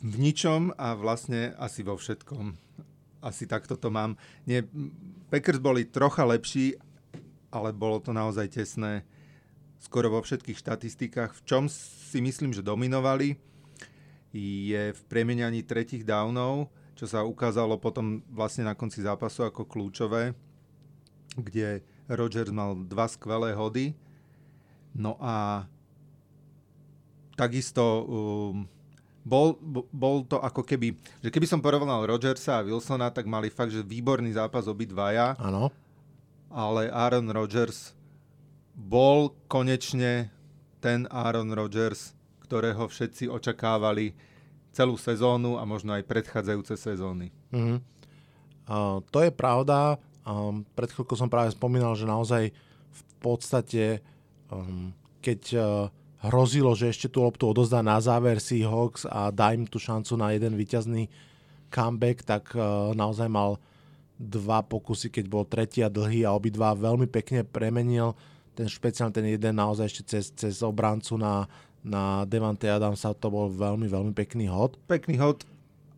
v 0.00 0.14
ničom 0.16 0.72
a 0.80 0.96
vlastne 0.96 1.52
asi 1.60 1.84
vo 1.84 1.96
všetkom. 1.96 2.56
Asi 3.20 3.44
takto 3.44 3.76
to 3.76 3.92
mám. 3.92 4.16
Nie, 4.48 4.64
Packers 5.28 5.60
boli 5.60 5.84
trocha 5.84 6.24
lepší, 6.24 6.80
ale 7.52 7.76
bolo 7.76 8.00
to 8.00 8.16
naozaj 8.16 8.48
tesné 8.48 9.04
skoro 9.76 10.08
vo 10.08 10.24
všetkých 10.24 10.56
štatistikách. 10.56 11.36
V 11.36 11.44
čom 11.44 11.64
si 11.68 12.24
myslím, 12.24 12.56
že 12.56 12.64
dominovali, 12.64 13.36
je 14.32 14.94
v 14.94 15.00
premienianí 15.10 15.66
tretich 15.66 16.06
downov, 16.06 16.72
čo 16.96 17.04
sa 17.04 17.26
ukázalo 17.26 17.76
potom 17.76 18.24
vlastne 18.32 18.64
na 18.64 18.72
konci 18.72 19.04
zápasu 19.04 19.44
ako 19.44 19.68
kľúčové, 19.68 20.32
kde 21.44 21.82
Rodgers 22.10 22.50
mal 22.50 22.74
dva 22.86 23.06
skvelé 23.06 23.54
hody. 23.54 23.94
No 24.90 25.14
a 25.22 25.66
takisto 27.38 27.82
um, 28.04 28.66
bol, 29.22 29.56
bol 29.94 30.26
to 30.26 30.40
ako 30.40 30.66
keby, 30.66 30.96
že 31.22 31.30
keby 31.30 31.46
som 31.46 31.62
porovnal 31.62 32.04
Rodgersa 32.04 32.60
a 32.60 32.64
Wilsona, 32.66 33.12
tak 33.12 33.28
mali 33.30 33.52
fakt, 33.52 33.72
že 33.72 33.86
výborný 33.86 34.34
zápas 34.34 34.66
obidvaja. 34.66 35.38
Áno. 35.38 35.70
Ale 36.50 36.90
Aaron 36.90 37.30
Rodgers 37.30 37.94
bol 38.74 39.36
konečne 39.46 40.34
ten 40.82 41.06
Aaron 41.12 41.52
Rodgers, 41.52 42.16
ktorého 42.42 42.88
všetci 42.88 43.30
očakávali 43.30 44.16
celú 44.74 44.96
sezónu 44.96 45.60
a 45.60 45.68
možno 45.68 45.94
aj 45.94 46.08
predchádzajúce 46.08 46.74
sezóny. 46.74 47.30
Mm-hmm. 47.54 47.78
Uh, 48.70 49.02
to 49.10 49.22
je 49.22 49.30
pravda. 49.34 49.98
Um, 50.26 50.68
pred 50.76 50.92
chvíľkou 50.92 51.16
som 51.16 51.32
práve 51.32 51.56
spomínal, 51.56 51.96
že 51.96 52.04
naozaj 52.04 52.52
v 52.90 53.02
podstate, 53.22 54.04
um, 54.52 54.92
keď 55.24 55.40
uh, 55.56 55.62
hrozilo, 56.20 56.76
že 56.76 56.92
ešte 56.92 57.08
tú 57.08 57.24
loptu 57.24 57.48
odozdá 57.48 57.80
na 57.80 57.96
záver 58.00 58.36
Seahawks 58.36 59.08
a 59.08 59.32
dá 59.32 59.56
im 59.56 59.64
tú 59.64 59.80
šancu 59.80 60.20
na 60.20 60.36
jeden 60.36 60.52
vyťazný 60.56 61.08
comeback, 61.72 62.26
tak 62.26 62.52
uh, 62.52 62.92
naozaj 62.92 63.28
mal 63.32 63.56
dva 64.20 64.60
pokusy, 64.60 65.08
keď 65.08 65.24
bol 65.32 65.48
tretí 65.48 65.80
a 65.80 65.88
dlhý 65.88 66.28
a 66.28 66.36
obidva 66.36 66.76
veľmi 66.76 67.08
pekne 67.08 67.40
premenil. 67.40 68.12
Ten 68.52 68.68
špeciálne, 68.68 69.16
ten 69.16 69.24
jeden 69.24 69.56
naozaj 69.56 69.88
ešte 69.88 70.02
cez, 70.04 70.24
cez 70.36 70.60
obrancu 70.60 71.16
na, 71.16 71.48
na 71.80 72.28
Devante 72.28 72.68
Adamsa, 72.68 73.16
to 73.16 73.32
bol 73.32 73.48
veľmi, 73.48 73.88
veľmi 73.88 74.12
pekný 74.12 74.52
hod. 74.52 74.76
Pekný 74.84 75.16
hod, 75.16 75.48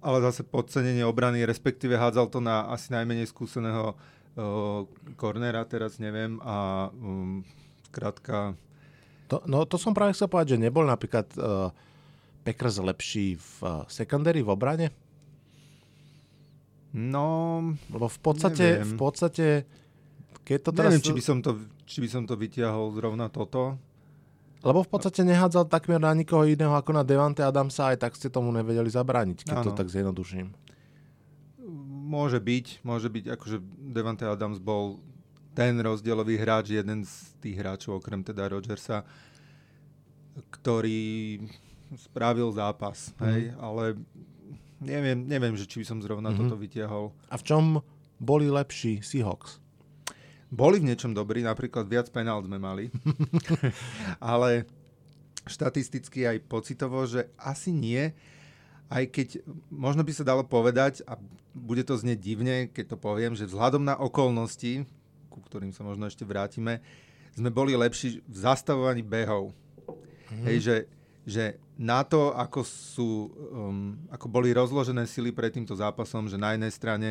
ale 0.03 0.19
zase 0.21 0.43
podcenenie 0.43 1.07
obrany, 1.07 1.47
respektíve 1.47 1.95
hádzal 1.95 2.27
to 2.29 2.43
na 2.43 2.67
asi 2.69 2.91
najmenej 2.91 3.31
skúseného 3.31 3.95
kornera, 5.21 5.63
teraz 5.69 6.01
neviem, 6.01 6.41
a 6.41 6.89
um, 6.97 7.45
skrátka 7.85 8.57
to, 9.29 9.41
no 9.49 9.65
to 9.65 9.81
som 9.81 9.97
práve 9.97 10.13
chcel 10.13 10.29
povedať, 10.29 10.57
že 10.57 10.65
nebol 10.69 10.85
napríklad 10.85 11.25
uh, 11.41 11.73
Packers 12.45 12.77
lepší 12.85 13.41
v 13.41 13.53
uh, 13.65 13.85
secondary, 13.89 14.45
v 14.45 14.53
obrane? 14.53 14.93
No, 16.93 17.61
Lebo 17.89 18.13
v 18.13 18.19
podstate, 18.21 18.85
v 18.85 18.95
podstate 19.01 19.65
keď 20.45 20.59
to 20.69 20.71
teraz... 20.77 20.91
Neviem, 20.93 21.07
či 21.09 21.17
by, 21.17 21.25
som 21.25 21.39
to, 21.41 21.51
či 21.89 21.99
by 22.05 22.09
som 22.13 22.23
to 22.29 22.37
vytiahol 22.37 22.93
zrovna 22.93 23.33
toto. 23.33 23.81
Lebo 24.63 24.87
v 24.87 24.91
podstate 24.95 25.27
nehádzal 25.27 25.67
takmer 25.67 25.99
na 25.99 26.15
nikoho 26.15 26.47
iného 26.47 26.71
ako 26.75 26.95
na 26.95 27.03
Devante 27.03 27.43
Adamsa, 27.43 27.91
aj 27.91 27.99
tak 27.99 28.15
ste 28.15 28.31
tomu 28.31 28.55
nevedeli 28.55 28.87
zabrániť, 28.87 29.43
keď 29.43 29.57
ano. 29.59 29.67
to 29.67 29.73
tak 29.75 29.91
zjednoduším. 29.91 30.55
Môže 32.13 32.39
byť, 32.39 32.87
môže 32.87 33.09
byť, 33.11 33.25
akože 33.35 33.57
Devante 33.91 34.23
Adams 34.23 34.63
bol 34.63 35.03
ten 35.53 35.77
rozdielový 35.83 36.39
hráč, 36.39 36.73
jeden 36.79 37.05
z 37.05 37.13
tých 37.43 37.59
hráčov, 37.59 38.01
okrem 38.01 38.23
teda 38.23 38.49
Rodgersa, 38.49 39.05
ktorý 40.49 41.43
spravil 41.97 42.49
zápas, 42.57 43.13
mm. 43.19 43.25
hej, 43.29 43.43
ale 43.61 43.85
neviem, 44.83 45.19
neviem, 45.25 45.55
že 45.55 45.69
či 45.69 45.83
by 45.83 45.87
som 45.87 45.99
zrovna 46.03 46.33
mm-hmm. 46.33 46.49
toto 46.51 46.57
vytiahol. 46.59 47.13
A 47.31 47.37
v 47.39 47.45
čom 47.47 47.65
boli 48.19 48.51
lepší 48.51 49.03
Seahawks? 49.05 49.62
Boli 50.53 50.85
v 50.85 50.93
niečom 50.93 51.17
dobrí, 51.17 51.41
napríklad 51.41 51.89
viac 51.89 52.13
penál 52.13 52.45
sme 52.45 52.61
mali, 52.61 52.93
ale 54.21 54.69
štatisticky 55.49 56.29
aj 56.29 56.45
pocitovo, 56.45 57.01
že 57.09 57.33
asi 57.41 57.73
nie, 57.73 58.13
aj 58.93 59.09
keď 59.09 59.29
možno 59.73 60.05
by 60.05 60.13
sa 60.13 60.29
dalo 60.29 60.45
povedať, 60.45 61.01
a 61.09 61.17
bude 61.57 61.81
to 61.89 61.97
znieť 61.97 62.19
divne, 62.21 62.57
keď 62.69 62.95
to 62.95 62.97
poviem, 63.01 63.33
že 63.33 63.49
vzhľadom 63.49 63.81
na 63.81 63.97
okolnosti, 63.97 64.85
ku 65.33 65.41
ktorým 65.41 65.73
sa 65.73 65.89
možno 65.89 66.05
ešte 66.05 66.29
vrátime, 66.29 66.85
sme 67.33 67.49
boli 67.49 67.73
lepší 67.73 68.21
v 68.29 68.37
zastavovaní 68.37 69.01
behov. 69.01 69.57
Mm. 70.29 70.45
Hej, 70.53 70.57
že, 70.61 70.77
že 71.25 71.45
na 71.81 72.05
to, 72.05 72.37
ako, 72.37 72.61
sú, 72.63 73.33
um, 73.33 73.97
ako 74.13 74.29
boli 74.29 74.53
rozložené 74.53 75.09
sily 75.09 75.33
pred 75.33 75.49
týmto 75.49 75.73
zápasom, 75.73 76.29
že 76.29 76.37
na 76.37 76.53
jednej 76.53 76.73
strane 76.73 77.09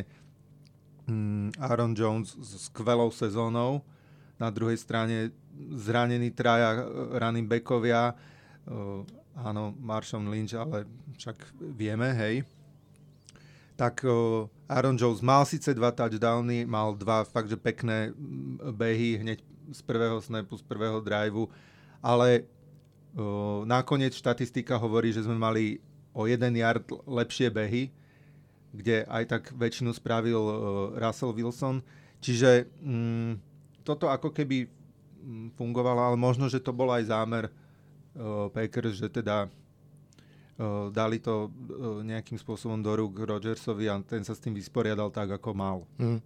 Aaron 1.60 1.94
Jones 1.98 2.36
s 2.40 2.70
skvelou 2.70 3.12
sezónou, 3.12 3.82
na 4.42 4.50
druhej 4.50 4.78
strane 4.78 5.32
zranení 5.78 6.34
traja 6.34 6.82
uh, 6.82 7.18
running 7.20 7.46
backovia, 7.46 8.16
uh, 8.68 9.06
áno, 9.38 9.76
Marshall 9.80 10.28
Lynch, 10.28 10.58
ale 10.58 10.90
však 11.18 11.38
vieme, 11.78 12.12
hej, 12.12 12.44
tak 13.80 14.06
Aaron 14.70 14.94
Jones 14.94 15.26
mal 15.26 15.42
síce 15.42 15.74
dva 15.74 15.90
touchdowny, 15.90 16.70
mal 16.70 16.94
dva 16.94 17.26
fakt, 17.26 17.50
že 17.50 17.58
pekné 17.58 18.14
behy 18.78 19.18
hneď 19.18 19.42
z 19.74 19.82
prvého 19.82 20.22
snapu, 20.22 20.54
z 20.54 20.62
prvého 20.70 21.02
driveu, 21.02 21.50
ale 21.98 22.46
nakoniec 23.66 24.14
štatistika 24.14 24.78
hovorí, 24.78 25.10
že 25.10 25.26
sme 25.26 25.34
mali 25.34 25.82
o 26.14 26.30
jeden 26.30 26.62
yard 26.62 26.86
lepšie 27.10 27.50
behy, 27.50 27.90
kde 28.72 29.04
aj 29.08 29.24
tak 29.28 29.44
väčšinu 29.52 29.92
spravil 29.92 30.40
uh, 30.40 30.56
Russell 30.96 31.36
Wilson. 31.36 31.84
Čiže 32.24 32.72
um, 32.80 33.36
toto 33.84 34.08
ako 34.08 34.32
keby 34.32 34.68
um, 34.68 35.52
fungovalo, 35.60 36.12
ale 36.14 36.18
možno, 36.18 36.48
že 36.48 36.64
to 36.64 36.72
bol 36.72 36.88
aj 36.92 37.12
zámer 37.12 37.52
uh, 37.52 38.48
Packers, 38.52 38.96
že 38.98 39.12
teda 39.12 39.52
uh, 39.52 40.88
dali 40.90 41.20
to 41.20 41.52
uh, 41.52 42.00
nejakým 42.02 42.40
spôsobom 42.40 42.80
do 42.80 42.96
rúk 42.96 43.20
Rodgersovi 43.20 43.92
a 43.92 44.00
ten 44.02 44.24
sa 44.24 44.32
s 44.32 44.44
tým 44.44 44.56
vysporiadal 44.56 45.12
tak, 45.12 45.36
ako 45.36 45.52
mal. 45.52 45.78
Mm. 46.00 46.24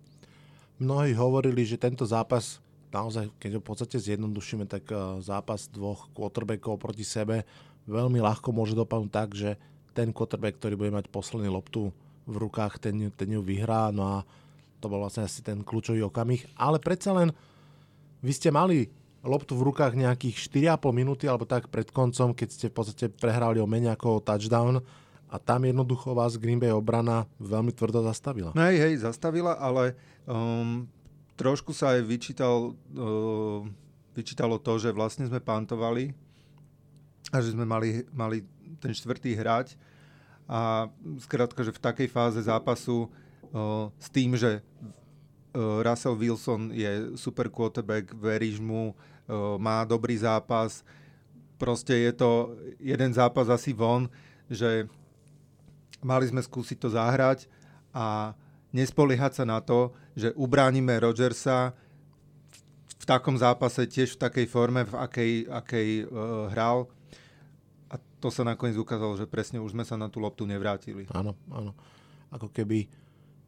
Mnohí 0.76 1.12
hovorili, 1.16 1.64
že 1.64 1.80
tento 1.80 2.04
zápas 2.04 2.60
naozaj, 2.92 3.32
keď 3.40 3.58
ho 3.58 3.62
v 3.64 3.68
podstate 3.68 3.98
zjednodušíme, 3.98 4.70
tak 4.70 4.86
uh, 4.94 5.18
zápas 5.24 5.66
dvoch 5.72 6.12
quarterbackov 6.14 6.78
proti 6.78 7.04
sebe 7.04 7.42
veľmi 7.90 8.22
ľahko 8.22 8.50
môže 8.54 8.74
dopadnúť 8.74 9.12
tak, 9.14 9.30
že 9.34 9.58
ten 9.96 10.12
quarterback, 10.12 10.60
ktorý 10.60 10.76
bude 10.76 10.92
mať 10.92 11.08
posledný 11.08 11.48
loptu 11.48 11.94
v 12.26 12.36
rukách, 12.42 12.82
ten, 12.82 13.14
ten 13.14 13.30
ju 13.30 13.42
vyhrá, 13.42 13.94
no 13.94 14.04
a 14.06 14.18
to 14.82 14.90
bol 14.90 15.02
vlastne 15.02 15.26
asi 15.26 15.42
ten 15.46 15.62
kľúčový 15.62 16.02
okamih. 16.06 16.46
Ale 16.58 16.82
predsa 16.82 17.14
len 17.14 17.34
vy 18.22 18.32
ste 18.34 18.50
mali 18.50 18.90
loptu 19.26 19.58
v 19.58 19.66
rukách 19.74 19.98
nejakých 19.98 20.38
4,5 20.78 20.94
minúty 20.94 21.26
alebo 21.26 21.50
tak 21.50 21.70
pred 21.74 21.90
koncom, 21.90 22.38
keď 22.38 22.48
ste 22.50 22.66
v 22.70 22.76
podstate 22.78 23.06
prehrali 23.10 23.58
o 23.58 23.66
menej 23.66 23.98
ako 23.98 24.22
touchdown 24.22 24.82
a 25.26 25.36
tam 25.42 25.66
jednoducho 25.66 26.14
vás 26.14 26.38
Green 26.38 26.62
Bay 26.62 26.70
obrana 26.70 27.26
veľmi 27.42 27.74
tvrdo 27.74 28.06
zastavila. 28.06 28.54
Hej, 28.54 28.78
hej, 28.78 28.94
zastavila, 29.02 29.58
ale 29.58 29.98
um, 30.30 30.86
trošku 31.34 31.74
sa 31.74 31.98
aj 31.98 32.06
vyčítal, 32.06 32.78
uh, 32.78 33.66
vyčítalo 34.14 34.62
to, 34.62 34.78
že 34.78 34.94
vlastne 34.94 35.26
sme 35.26 35.42
pantovali 35.42 36.14
a 37.34 37.42
že 37.42 37.58
sme 37.58 37.66
mali, 37.66 38.06
mali 38.14 38.46
ten 38.78 38.94
štvrtý 38.94 39.34
hrať 39.34 39.74
a 40.46 40.90
skrátka, 41.22 41.66
že 41.66 41.74
v 41.74 41.84
takej 41.84 42.08
fáze 42.10 42.40
zápasu 42.46 43.10
s 43.98 44.08
tým, 44.14 44.38
že 44.38 44.62
Russell 45.56 46.20
Wilson 46.20 46.70
je 46.76 47.16
super 47.18 47.50
quarterback, 47.50 48.12
veríš 48.14 48.60
mu, 48.60 48.94
má 49.58 49.88
dobrý 49.88 50.20
zápas, 50.20 50.84
proste 51.58 51.96
je 51.96 52.14
to 52.14 52.54
jeden 52.78 53.16
zápas 53.16 53.48
asi 53.48 53.72
von, 53.72 54.12
že 54.52 54.86
mali 56.04 56.28
sme 56.28 56.44
skúsiť 56.44 56.78
to 56.78 56.90
zahrať 56.92 57.48
a 57.96 58.36
nespoliehať 58.76 59.42
sa 59.42 59.46
na 59.48 59.64
to, 59.64 59.96
že 60.14 60.36
ubránime 60.36 61.00
Rodgersa 61.00 61.72
v 63.00 63.06
takom 63.08 63.40
zápase, 63.40 63.88
tiež 63.88 64.20
v 64.20 64.22
takej 64.28 64.46
forme, 64.52 64.84
v 64.84 64.94
akej, 65.00 65.32
akej 65.48 65.90
uh, 66.06 66.52
hral 66.52 66.92
to 68.26 68.34
sa 68.34 68.42
nakoniec 68.42 68.74
ukázalo, 68.74 69.14
že 69.14 69.30
presne 69.30 69.62
už 69.62 69.78
sme 69.78 69.86
sa 69.86 69.94
na 70.02 70.10
tú 70.10 70.18
loptu 70.18 70.50
nevrátili. 70.50 71.06
Áno, 71.14 71.38
áno. 71.54 71.78
Ako 72.34 72.50
keby 72.50 72.90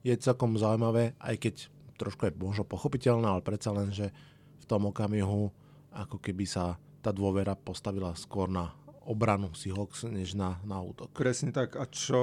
je 0.06 0.14
celkom 0.22 0.54
zaujímavé, 0.54 1.18
aj 1.18 1.36
keď 1.42 1.56
trošku 1.98 2.30
je 2.30 2.38
možno 2.38 2.62
pochopiteľné, 2.62 3.26
ale 3.26 3.42
predsa 3.42 3.74
len, 3.74 3.90
že 3.90 4.14
v 4.62 4.66
tom 4.70 4.86
okamihu 4.86 5.50
ako 5.90 6.22
keby 6.22 6.46
sa 6.46 6.78
tá 7.02 7.10
dôvera 7.10 7.58
postavila 7.58 8.14
skôr 8.14 8.46
na 8.46 8.70
obranu 9.08 9.50
Seahawks, 9.58 10.06
než 10.06 10.38
na, 10.38 10.62
na 10.62 10.78
útok. 10.78 11.10
Presne 11.16 11.50
tak. 11.50 11.74
A 11.80 11.90
čo 11.90 12.20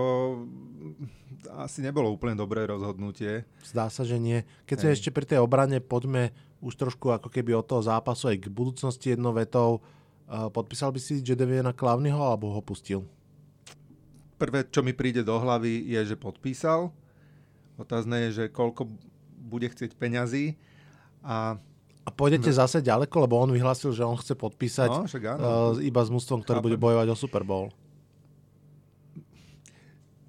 asi 1.58 1.82
nebolo 1.82 2.12
úplne 2.12 2.38
dobré 2.38 2.68
rozhodnutie. 2.68 3.48
Zdá 3.66 3.90
sa, 3.90 4.06
že 4.06 4.20
nie. 4.20 4.46
Keď 4.68 4.76
sme 4.78 4.94
ešte 4.94 5.10
pri 5.10 5.26
tej 5.26 5.40
obrane, 5.42 5.80
poďme 5.82 6.30
už 6.60 6.76
trošku 6.76 7.10
ako 7.10 7.32
keby 7.32 7.56
od 7.56 7.66
toho 7.66 7.82
zápasu 7.82 8.30
aj 8.30 8.46
k 8.46 8.52
budúcnosti 8.52 9.16
jednou 9.16 9.32
vetou. 9.32 9.80
Podpísal 10.28 10.90
by 10.90 11.00
si 11.00 11.20
Jedeviena 11.20 11.76
Klavnyho 11.76 12.16
alebo 12.16 12.48
ho 12.52 12.60
pustil? 12.64 13.04
Prvé, 14.40 14.66
čo 14.66 14.80
mi 14.80 14.96
príde 14.96 15.22
do 15.22 15.36
hlavy, 15.36 15.84
je, 15.84 16.14
že 16.14 16.16
podpísal. 16.16 16.90
Otázne 17.76 18.28
je, 18.28 18.42
že 18.42 18.44
koľko 18.50 18.88
bude 19.44 19.68
chcieť 19.68 19.94
peňazí. 19.94 20.56
A 21.22 21.60
a 22.04 22.12
pôjdete 22.12 22.52
no. 22.52 22.56
zase 22.60 22.84
ďaleko, 22.84 23.16
lebo 23.24 23.40
on 23.40 23.48
vyhlásil, 23.48 23.96
že 23.96 24.04
on 24.04 24.20
chce 24.20 24.36
podpísať 24.36 24.90
no, 24.92 25.08
však 25.08 25.24
áno. 25.24 25.72
uh, 25.72 25.80
iba 25.80 26.04
s 26.04 26.12
mústvom, 26.12 26.44
ktoré 26.44 26.60
Chápem. 26.60 26.68
bude 26.68 26.76
bojovať 26.76 27.08
o 27.08 27.16
Super 27.16 27.48
Bowl. 27.48 27.72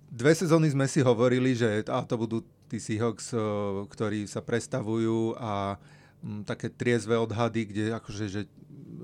Dve 0.07 0.31
sezóny 0.31 0.71
sme 0.71 0.87
si 0.87 1.03
hovorili, 1.03 1.51
že 1.51 1.83
a 1.91 1.99
to 2.07 2.15
budú 2.15 2.47
tí 2.71 2.79
Seahawks, 2.79 3.35
uh, 3.35 3.83
ktorí 3.91 4.23
sa 4.23 4.39
prestavujú 4.39 5.35
a 5.35 5.75
um, 6.23 6.47
také 6.47 6.71
triezve 6.71 7.19
odhady, 7.19 7.67
kde 7.67 7.85
akože, 7.91 8.25
že 8.31 8.41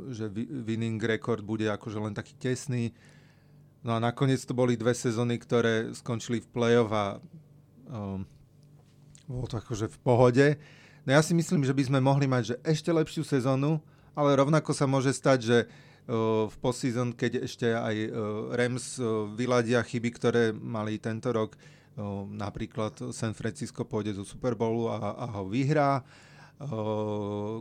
že 0.09 0.25
winning 0.65 0.97
record 0.97 1.45
bude 1.45 1.69
akože 1.69 2.01
len 2.01 2.17
taký 2.17 2.33
tesný. 2.41 2.89
No 3.81 3.97
a 3.97 3.99
nakoniec 4.01 4.41
to 4.45 4.53
boli 4.53 4.77
dve 4.77 4.93
sezóny, 4.93 5.37
ktoré 5.41 5.93
skončili 5.93 6.41
v 6.41 6.47
play-off 6.53 6.89
a 6.93 7.05
um, 7.89 8.25
bolo 9.25 9.45
to 9.49 9.57
akože 9.57 9.89
v 9.89 9.97
pohode. 10.01 10.47
No 11.05 11.09
ja 11.17 11.21
si 11.25 11.33
myslím, 11.33 11.65
že 11.65 11.73
by 11.73 11.83
sme 11.89 11.99
mohli 12.01 12.29
mať 12.29 12.43
že 12.53 12.55
ešte 12.61 12.93
lepšiu 12.93 13.25
sezónu, 13.25 13.81
ale 14.13 14.37
rovnako 14.37 14.69
sa 14.75 14.85
môže 14.85 15.09
stať, 15.09 15.39
že 15.41 15.57
uh, 15.65 16.45
v 16.45 16.55
postseason, 16.61 17.09
keď 17.09 17.49
ešte 17.49 17.73
aj 17.73 17.95
uh, 18.05 18.09
Rams 18.53 19.01
uh, 19.01 19.25
vyladia 19.33 19.81
chyby, 19.81 20.09
ktoré 20.13 20.43
mali 20.53 21.01
tento 21.01 21.33
rok, 21.33 21.57
uh, 21.57 22.27
napríklad 22.29 23.09
San 23.09 23.33
Francisco 23.33 23.81
pôjde 23.81 24.13
zo 24.13 24.21
Super 24.21 24.53
Bowlu 24.53 24.93
a, 24.93 25.17
a 25.17 25.25
ho 25.41 25.49
vyhrá, 25.49 26.05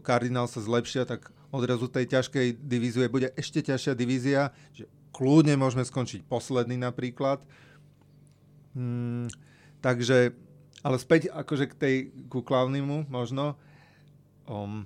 Cardinal 0.05 0.45
sa 0.45 0.61
zlepšia, 0.61 1.09
tak 1.09 1.33
odrazu 1.49 1.89
tej 1.89 2.07
ťažkej 2.11 2.61
divízie 2.61 3.09
bude 3.09 3.33
ešte 3.33 3.65
ťažšia 3.65 3.95
divízia, 3.97 4.53
že 4.77 4.85
kľudne 5.17 5.57
môžeme 5.57 5.85
skončiť 5.85 6.29
posledný 6.29 6.77
napríklad. 6.77 7.41
Hmm, 8.77 9.27
takže, 9.81 10.37
ale 10.85 10.97
späť 11.01 11.33
akože 11.33 11.65
k 11.73 11.75
tej, 11.75 11.97
ku 12.29 12.45
Klavnimu 12.45 13.09
možno, 13.09 13.57
um, 14.47 14.85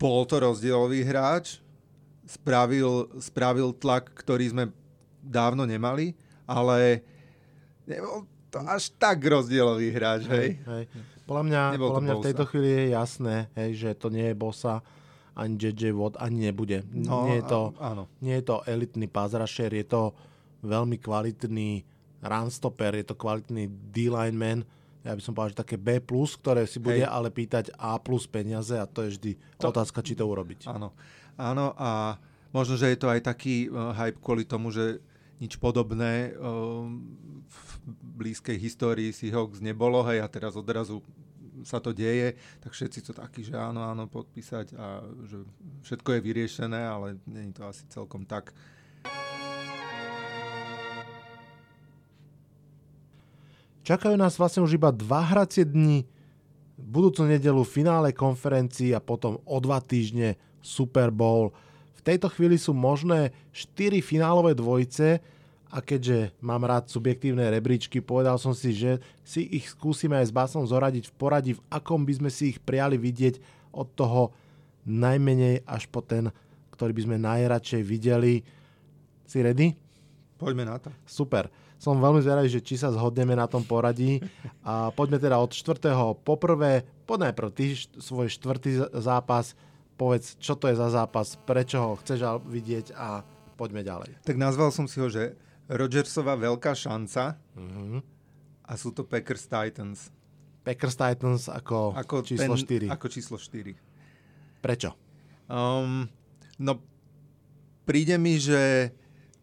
bol 0.00 0.24
to 0.28 0.40
rozdielový 0.40 1.04
hráč, 1.04 1.60
spravil, 2.24 3.08
spravil 3.20 3.76
tlak, 3.76 4.12
ktorý 4.16 4.48
sme 4.48 4.64
dávno 5.20 5.64
nemali, 5.64 6.16
ale 6.44 7.00
nebol 7.88 8.28
to 8.52 8.60
až 8.64 8.92
tak 8.96 9.20
rozdielový 9.24 9.88
hráč, 9.92 10.28
hej? 10.28 10.60
hej, 10.62 10.84
hej. 10.88 11.13
Podľa 11.24 11.44
mňa, 11.48 11.62
podľa 11.80 12.02
mňa 12.04 12.14
v 12.20 12.26
tejto 12.26 12.44
chvíli 12.48 12.68
je 12.68 12.84
jasné, 12.92 13.36
hej, 13.56 13.70
že 13.80 13.90
to 13.96 14.12
nie 14.12 14.32
je 14.32 14.36
bossa, 14.36 14.84
ani 15.34 15.56
JJ 15.58 15.96
Watt, 15.96 16.20
ani 16.20 16.52
nebude. 16.52 16.84
No, 16.92 17.26
nie, 17.26 17.42
je 17.42 17.44
to, 17.48 17.74
áno. 17.80 18.06
nie 18.22 18.38
je 18.38 18.44
to 18.44 18.62
elitný 18.68 19.08
rusher, 19.10 19.72
je 19.72 19.86
to 19.88 20.14
veľmi 20.62 21.00
kvalitný 21.00 21.82
runstopper, 22.22 22.94
je 23.00 23.06
to 23.08 23.16
kvalitný 23.16 23.68
D-lineman, 23.92 24.62
ja 25.04 25.12
by 25.12 25.20
som 25.20 25.36
povedal, 25.36 25.52
že 25.52 25.62
také 25.68 25.76
B+, 25.76 26.00
ktoré 26.00 26.64
si 26.64 26.80
bude 26.80 27.04
Hej. 27.04 27.12
ale 27.12 27.28
pýtať 27.28 27.76
A 27.76 28.00
plus 28.00 28.24
peniaze 28.24 28.72
a 28.72 28.88
to 28.88 29.04
je 29.04 29.20
vždy 29.20 29.32
to, 29.60 29.68
otázka, 29.68 30.00
či 30.00 30.16
to 30.16 30.24
urobiť. 30.24 30.64
Áno. 30.64 30.96
Áno 31.36 31.76
a 31.76 32.16
možno, 32.56 32.80
že 32.80 32.88
je 32.88 32.98
to 32.98 33.12
aj 33.12 33.20
taký 33.20 33.68
uh, 33.68 33.92
hype 33.92 34.16
kvôli 34.24 34.48
tomu, 34.48 34.72
že 34.72 35.04
nič 35.42 35.58
podobné 35.58 36.34
uh, 36.38 36.86
v 37.44 37.58
blízkej 38.18 38.58
histórii 38.58 39.10
Seahawks 39.10 39.58
nebolo, 39.58 40.02
hej, 40.06 40.22
a 40.22 40.28
teraz 40.30 40.54
odrazu 40.54 41.02
sa 41.62 41.80
to 41.80 41.94
deje, 41.94 42.36
tak 42.60 42.74
všetci 42.74 42.98
sú 43.00 43.12
takí, 43.16 43.46
že 43.46 43.56
áno, 43.56 43.86
áno, 43.86 44.10
podpísať 44.10 44.76
a 44.76 45.00
že 45.24 45.46
všetko 45.86 46.18
je 46.18 46.20
vyriešené, 46.20 46.80
ale 46.82 47.16
je 47.24 47.54
to 47.54 47.62
asi 47.64 47.84
celkom 47.88 48.26
tak. 48.28 48.52
Čakajú 53.84 54.16
nás 54.16 54.40
vlastne 54.40 54.64
už 54.64 54.80
iba 54.80 54.88
dva 54.88 55.20
hracie 55.28 55.68
dni, 55.68 56.08
budúcu 56.80 57.28
nedelu 57.28 57.60
finále 57.62 58.16
konferencií 58.16 58.96
a 58.96 59.00
potom 59.00 59.38
o 59.44 59.56
dva 59.60 59.78
týždne 59.78 60.40
Super 60.64 61.12
Bowl. 61.12 61.52
Tejto 62.04 62.28
chvíli 62.28 62.60
sú 62.60 62.76
možné 62.76 63.32
4 63.56 64.04
finálové 64.04 64.52
dvojice, 64.52 65.24
a 65.74 65.82
keďže 65.82 66.30
mám 66.38 66.62
rád 66.62 66.86
subjektívne 66.86 67.50
rebríčky, 67.50 67.98
povedal 67.98 68.38
som 68.38 68.54
si, 68.54 68.70
že 68.70 69.02
si 69.26 69.42
ich 69.42 69.66
skúsime 69.74 70.14
aj 70.14 70.30
s 70.30 70.36
Basom 70.36 70.62
zoradiť 70.62 71.10
v 71.10 71.16
poradí, 71.18 71.50
v 71.58 71.64
akom 71.66 72.06
by 72.06 72.14
sme 72.14 72.30
si 72.30 72.54
ich 72.54 72.62
prijali 72.62 72.94
vidieť 72.94 73.42
od 73.74 73.90
toho 73.90 74.30
najmenej 74.86 75.66
až 75.66 75.90
po 75.90 75.98
ten, 75.98 76.30
ktorý 76.70 76.94
by 76.94 77.02
sme 77.10 77.16
najradšej 77.18 77.82
videli. 77.82 78.46
Si 79.26 79.42
ready? 79.42 79.74
Poďme 80.38 80.62
na 80.62 80.78
to. 80.78 80.94
Super. 81.08 81.50
Som 81.74 81.98
veľmi 81.98 82.22
zvedavý, 82.22 82.46
že 82.46 82.62
či 82.62 82.78
sa 82.78 82.94
zhodneme 82.94 83.34
na 83.34 83.50
tom 83.50 83.66
poradí. 83.66 84.22
A 84.62 84.94
poďme 84.94 85.18
teda 85.18 85.42
od 85.42 85.50
čtvrtého. 85.50 86.22
Poprvé, 86.22 86.86
poď 87.02 87.30
najprv 87.30 87.48
ty 87.50 87.74
svoj 87.98 88.30
štvrtý 88.30 88.94
zápas. 88.94 89.58
Povedz, 89.94 90.34
čo 90.42 90.58
to 90.58 90.66
je 90.66 90.74
za 90.74 90.90
zápas, 90.90 91.38
prečo 91.46 91.78
ho 91.78 91.92
chceš 92.02 92.42
vidieť 92.42 92.94
a 92.98 93.22
poďme 93.54 93.86
ďalej. 93.86 94.18
Tak 94.26 94.34
nazval 94.34 94.74
som 94.74 94.90
si 94.90 94.98
ho, 94.98 95.06
že 95.06 95.38
Rodgersová 95.70 96.34
veľká 96.36 96.74
šanca 96.74 97.38
mm-hmm. 97.56 98.00
a 98.68 98.72
sú 98.74 98.90
to 98.90 99.06
Packers 99.06 99.46
Titans. 99.46 100.10
Packers 100.66 100.96
Titans 100.98 101.46
ako, 101.48 101.94
ako 101.94 102.26
číslo 102.26 102.58
ten, 102.58 102.90
4. 102.90 102.94
Ako 102.96 103.06
číslo 103.08 103.36
4. 103.38 103.76
Prečo? 104.60 104.90
Um, 105.46 106.08
no, 106.58 106.80
príde 107.84 108.16
mi, 108.16 108.40
že 108.40 108.92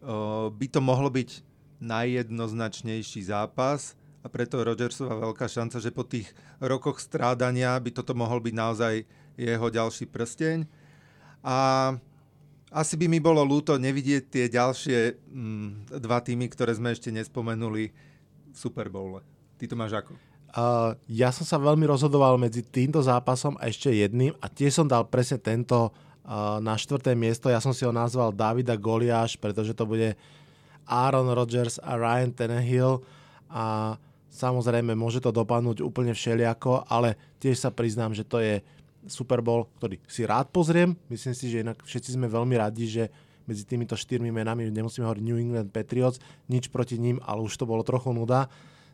uh, 0.02 0.50
by 0.50 0.66
to 0.68 0.80
mohlo 0.82 1.08
byť 1.10 1.42
najjednoznačnejší 1.82 3.26
zápas 3.26 3.98
a 4.22 4.30
preto 4.30 4.62
Rodgersová 4.62 5.18
veľká 5.18 5.50
šanca, 5.50 5.82
že 5.82 5.90
po 5.90 6.06
tých 6.06 6.30
rokoch 6.62 7.02
strádania 7.02 7.74
by 7.82 7.90
toto 7.90 8.14
mohol 8.14 8.38
byť 8.38 8.54
naozaj 8.54 8.94
jeho 9.36 9.66
ďalší 9.68 10.08
prsteň. 10.08 10.64
A 11.42 11.56
asi 12.72 12.94
by 12.96 13.06
mi 13.06 13.20
bolo 13.20 13.44
ľúto 13.44 13.76
nevidieť 13.76 14.22
tie 14.32 14.44
ďalšie 14.48 15.20
mm, 15.28 15.92
dva 16.00 16.18
týmy, 16.24 16.48
ktoré 16.48 16.72
sme 16.72 16.96
ešte 16.96 17.12
nespomenuli 17.12 17.92
v 18.52 18.56
Super 18.56 18.88
Bowle. 18.88 19.20
Ty 19.60 19.64
to 19.68 19.76
máš 19.76 19.92
ako? 19.92 20.16
Uh, 20.52 20.92
ja 21.08 21.32
som 21.32 21.48
sa 21.48 21.56
veľmi 21.56 21.88
rozhodoval 21.88 22.36
medzi 22.36 22.60
týmto 22.60 23.00
zápasom 23.00 23.56
a 23.56 23.72
ešte 23.72 23.88
jedným 23.88 24.36
a 24.36 24.52
tiež 24.52 24.80
som 24.80 24.86
dal 24.88 25.08
presne 25.08 25.40
tento 25.40 25.88
uh, 25.88 26.60
na 26.60 26.76
štvrté 26.76 27.16
miesto. 27.16 27.48
Ja 27.48 27.60
som 27.60 27.72
si 27.72 27.88
ho 27.88 27.92
nazval 27.92 28.36
Davida 28.36 28.76
Goliáš, 28.76 29.40
pretože 29.40 29.72
to 29.72 29.88
bude 29.88 30.12
Aaron 30.84 31.32
Rodgers 31.32 31.80
a 31.80 31.96
Ryan 31.96 32.32
Tannehill 32.36 33.00
a 33.48 33.96
samozrejme 34.32 34.96
môže 34.96 35.20
to 35.20 35.32
dopadnúť 35.32 35.84
úplne 35.84 36.16
všeliako, 36.16 36.84
ale 36.88 37.16
tiež 37.40 37.56
sa 37.56 37.70
priznám, 37.72 38.16
že 38.16 38.24
to 38.24 38.40
je 38.40 38.60
Super 39.06 39.42
Bowl, 39.42 39.66
ktorý 39.78 39.98
si 40.06 40.22
rád 40.26 40.50
pozriem. 40.54 40.94
Myslím 41.10 41.34
si, 41.34 41.50
že 41.50 41.62
inak 41.66 41.82
všetci 41.82 42.14
sme 42.14 42.30
veľmi 42.30 42.54
radi, 42.58 42.86
že 42.86 43.04
medzi 43.42 43.66
týmito 43.66 43.98
štyrmi 43.98 44.30
menami 44.30 44.70
nemusíme 44.70 45.02
hovoriť 45.02 45.24
New 45.26 45.38
England 45.38 45.74
Patriots, 45.74 46.22
nič 46.46 46.70
proti 46.70 46.98
ním, 46.98 47.18
ale 47.26 47.42
už 47.42 47.58
to 47.58 47.66
bolo 47.66 47.82
trochu 47.82 48.14
nuda 48.14 48.46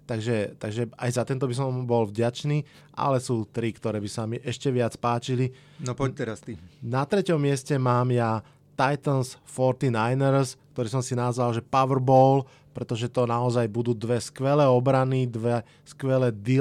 Takže, 0.08 0.56
takže 0.56 0.88
aj 0.96 1.20
za 1.20 1.22
tento 1.28 1.44
by 1.44 1.52
som 1.52 1.84
bol 1.84 2.08
vďačný, 2.08 2.64
ale 2.96 3.20
sú 3.20 3.44
tri, 3.44 3.76
ktoré 3.76 4.00
by 4.00 4.08
sa 4.08 4.24
mi 4.24 4.40
ešte 4.40 4.72
viac 4.72 4.96
páčili. 4.96 5.52
No 5.84 5.92
poď 5.92 6.24
teraz 6.24 6.40
ty. 6.40 6.56
Na 6.80 7.04
treťom 7.04 7.36
mieste 7.36 7.76
mám 7.76 8.08
ja 8.08 8.40
Titans 8.72 9.36
49ers, 9.44 10.56
ktorý 10.72 10.88
som 10.88 11.04
si 11.04 11.12
nazval, 11.12 11.52
že 11.52 11.60
Powerball, 11.60 12.48
pretože 12.72 13.12
to 13.12 13.28
naozaj 13.28 13.68
budú 13.68 13.92
dve 13.92 14.16
skvelé 14.16 14.64
obrany, 14.64 15.28
dve 15.28 15.60
skvelé 15.84 16.32
d 16.32 16.56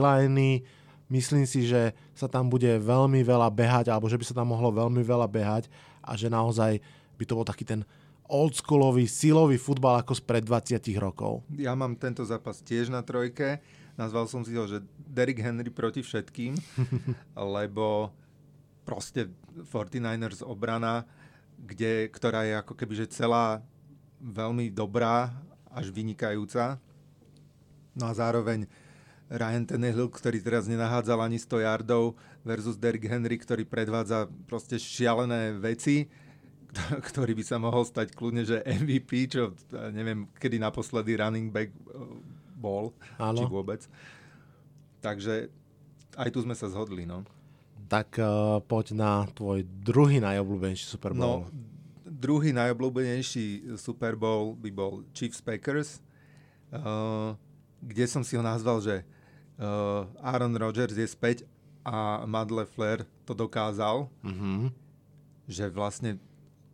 Myslím 1.07 1.47
si, 1.47 1.63
že 1.63 1.95
sa 2.17 2.25
tam 2.25 2.49
bude 2.49 2.67
veľmi 2.81 3.21
veľa 3.21 3.47
behať, 3.53 3.93
alebo 3.93 4.09
že 4.09 4.17
by 4.17 4.25
sa 4.25 4.33
tam 4.33 4.49
mohlo 4.49 4.73
veľmi 4.73 5.05
veľa 5.05 5.29
behať 5.29 5.69
a 6.01 6.17
že 6.17 6.33
naozaj 6.33 6.81
by 7.17 7.23
to 7.23 7.37
bol 7.37 7.45
taký 7.45 7.63
ten 7.63 7.85
oldschoolový, 8.27 9.07
silový 9.07 9.55
futbal 9.55 10.03
ako 10.03 10.17
spred 10.17 10.43
20 10.43 10.81
rokov. 10.99 11.45
Ja 11.55 11.77
mám 11.77 11.95
tento 11.95 12.25
zápas 12.27 12.59
tiež 12.59 12.91
na 12.91 12.99
trojke. 13.05 13.63
Nazval 13.95 14.27
som 14.29 14.43
si 14.43 14.53
ho, 14.53 14.67
že 14.67 14.83
Derrick 14.99 15.41
Henry 15.41 15.71
proti 15.71 16.03
všetkým, 16.03 16.53
lebo 17.57 18.11
proste 18.83 19.31
49ers 19.71 20.45
obrana, 20.45 21.07
kde, 21.57 22.11
ktorá 22.13 22.45
je 22.45 22.53
ako 22.61 22.73
keby 22.77 22.93
že 22.93 23.09
celá 23.09 23.63
veľmi 24.21 24.69
dobrá, 24.69 25.33
až 25.73 25.93
vynikajúca. 25.93 26.81
No 27.97 28.09
a 28.09 28.13
zároveň 28.13 28.69
Ryan 29.27 29.67
Tannehill, 29.67 30.07
ktorý 30.07 30.39
teraz 30.39 30.71
nenahádzal 30.71 31.19
ani 31.19 31.35
100 31.35 31.67
yardov 31.67 32.15
versus 32.47 32.79
Derrick 32.79 33.11
Henry, 33.11 33.35
ktorý 33.35 33.67
predvádza 33.67 34.31
proste 34.47 34.79
šialené 34.79 35.55
veci 35.59 36.07
ktorý 37.09 37.33
by 37.37 37.43
sa 37.45 37.57
mohol 37.57 37.83
stať 37.87 38.13
kľudne, 38.13 38.43
že 38.43 38.63
MVP, 38.65 39.31
čo 39.31 39.55
neviem, 39.93 40.29
kedy 40.37 40.59
naposledy 40.61 41.17
running 41.17 41.49
back 41.49 41.71
eh, 41.71 41.77
bol, 42.57 42.93
Áno. 43.21 43.37
či 43.37 43.45
vôbec. 43.47 43.81
Takže 45.01 45.49
aj 46.17 46.29
tu 46.33 46.41
sme 46.41 46.57
sa 46.57 46.67
zhodli, 46.67 47.05
no. 47.05 47.21
Tak 47.87 48.19
uh, 48.19 48.59
poď 48.67 48.99
na 48.99 49.11
tvoj 49.31 49.63
druhý 49.63 50.19
najobľúbenejší 50.19 50.85
Super 50.91 51.15
Bowl. 51.15 51.47
No, 51.47 51.53
druhý 52.03 52.51
najobľúbenejší 52.51 53.77
Super 53.79 54.19
Bowl 54.19 54.57
by 54.59 54.69
bol 54.73 55.07
Chiefs 55.15 55.39
Packers, 55.39 56.03
uh, 56.73 57.37
kde 57.79 58.05
som 58.09 58.27
si 58.27 58.35
ho 58.35 58.43
nazval, 58.43 58.83
že 58.83 59.07
uh, 59.57 60.05
Aaron 60.21 60.53
Rodgers 60.55 60.97
je 60.97 61.07
späť 61.09 61.45
a 61.87 62.27
Matt 62.27 62.51
LeFleur 62.51 63.07
to 63.23 63.33
dokázal. 63.33 64.11
Mm-hmm. 64.21 64.59
Že 65.47 65.65
vlastne 65.71 66.11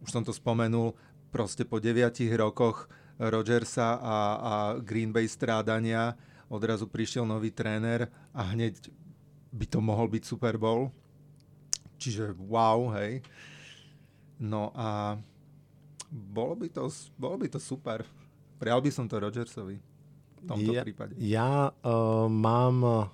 už 0.03 0.09
som 0.11 0.23
to 0.25 0.35
spomenul, 0.35 0.97
proste 1.31 1.63
po 1.63 1.79
deviatich 1.79 2.29
rokoch 2.35 2.89
Rodgersa 3.17 3.97
a, 4.01 4.17
a 4.37 4.53
Green 4.81 5.13
Bay 5.13 5.29
strádania 5.29 6.17
odrazu 6.49 6.89
prišiel 6.89 7.25
nový 7.25 7.53
tréner 7.53 8.09
a 8.33 8.53
hneď 8.53 8.89
by 9.53 9.65
to 9.69 9.79
mohol 9.79 10.09
byť 10.09 10.23
Super 10.25 10.57
Bowl. 10.57 10.89
Čiže 12.01 12.35
wow, 12.35 12.89
hej. 12.97 13.21
No 14.41 14.73
a 14.75 15.15
bolo 16.09 16.57
by 16.57 16.67
to, 16.73 16.89
bolo 17.15 17.37
by 17.37 17.47
to 17.47 17.61
super. 17.61 18.03
Prial 18.57 18.81
by 18.81 18.91
som 18.91 19.05
to 19.05 19.21
Rodgersovi 19.21 19.92
v 20.43 20.47
tomto 20.51 20.71
ja, 20.75 20.83
prípade. 20.83 21.13
Ja 21.17 21.71
uh, 21.71 22.27
mám 22.27 23.07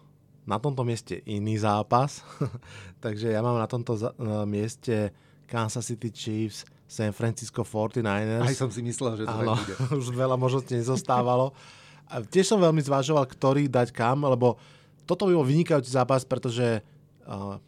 na 0.50 0.58
tomto 0.58 0.82
mieste 0.82 1.22
iný 1.30 1.62
zápas, 1.62 2.26
takže 3.06 3.30
ja 3.30 3.46
mám 3.46 3.62
na 3.62 3.70
tomto 3.70 3.94
za, 3.94 4.10
uh, 4.18 4.50
mieste 4.50 5.13
Kansas 5.46 5.86
City 5.86 6.10
Chiefs 6.10 6.65
San 6.89 7.13
Francisco 7.13 7.62
49ers. 7.62 8.50
Aj 8.50 8.58
som 8.58 8.74
si 8.74 8.82
myslel, 8.82 9.22
že 9.22 9.30
to 9.30 9.38
Áno, 9.46 9.54
bude. 9.54 9.74
už 10.02 10.10
veľa 10.10 10.34
možností 10.42 10.74
nezostávalo. 10.74 11.54
A 12.10 12.26
tiež 12.26 12.50
som 12.50 12.58
veľmi 12.58 12.82
zvažoval, 12.82 13.30
ktorý 13.30 13.70
dať 13.70 13.94
kam, 13.94 14.26
lebo 14.26 14.58
toto 15.06 15.30
by 15.30 15.38
bol 15.38 15.46
vynikajúci 15.46 15.94
zápas, 15.94 16.26
pretože 16.26 16.82
uh, 17.30 17.62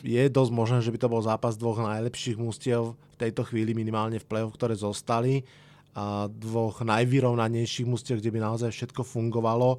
je 0.00 0.24
dosť 0.32 0.52
možné, 0.56 0.78
že 0.80 0.88
by 0.88 0.98
to 1.04 1.12
bol 1.12 1.20
zápas 1.20 1.60
dvoch 1.60 1.84
najlepších 1.84 2.40
mústiev 2.40 2.96
v 2.96 3.16
tejto 3.20 3.44
chvíli, 3.44 3.76
minimálne 3.76 4.16
v 4.16 4.24
play 4.24 4.44
ktoré 4.48 4.72
zostali. 4.72 5.44
A 5.92 6.28
dvoch 6.32 6.80
najvyrovnanejších 6.80 7.84
mústiev, 7.84 8.24
kde 8.24 8.32
by 8.32 8.40
naozaj 8.40 8.72
všetko 8.72 9.04
fungovalo. 9.04 9.76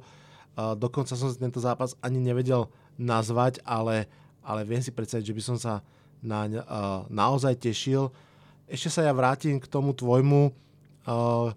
A 0.54 0.78
dokonca 0.78 1.18
som 1.18 1.26
si 1.26 1.42
tento 1.42 1.58
zápas 1.58 1.98
ani 1.98 2.22
nevedel 2.22 2.70
nazvať, 2.94 3.58
ale, 3.66 4.06
ale 4.46 4.62
viem 4.62 4.78
si 4.78 4.94
predstaviť, 4.94 5.26
že 5.26 5.36
by 5.36 5.42
som 5.42 5.56
sa 5.58 5.82
na, 6.22 6.46
uh, 6.46 7.02
naozaj 7.10 7.58
tešil 7.58 8.14
ešte 8.64 8.88
sa 8.88 9.04
ja 9.04 9.12
vrátim 9.12 9.60
k 9.60 9.68
tomu 9.68 9.92
tvojmu. 9.92 10.52
Uh, 11.04 11.52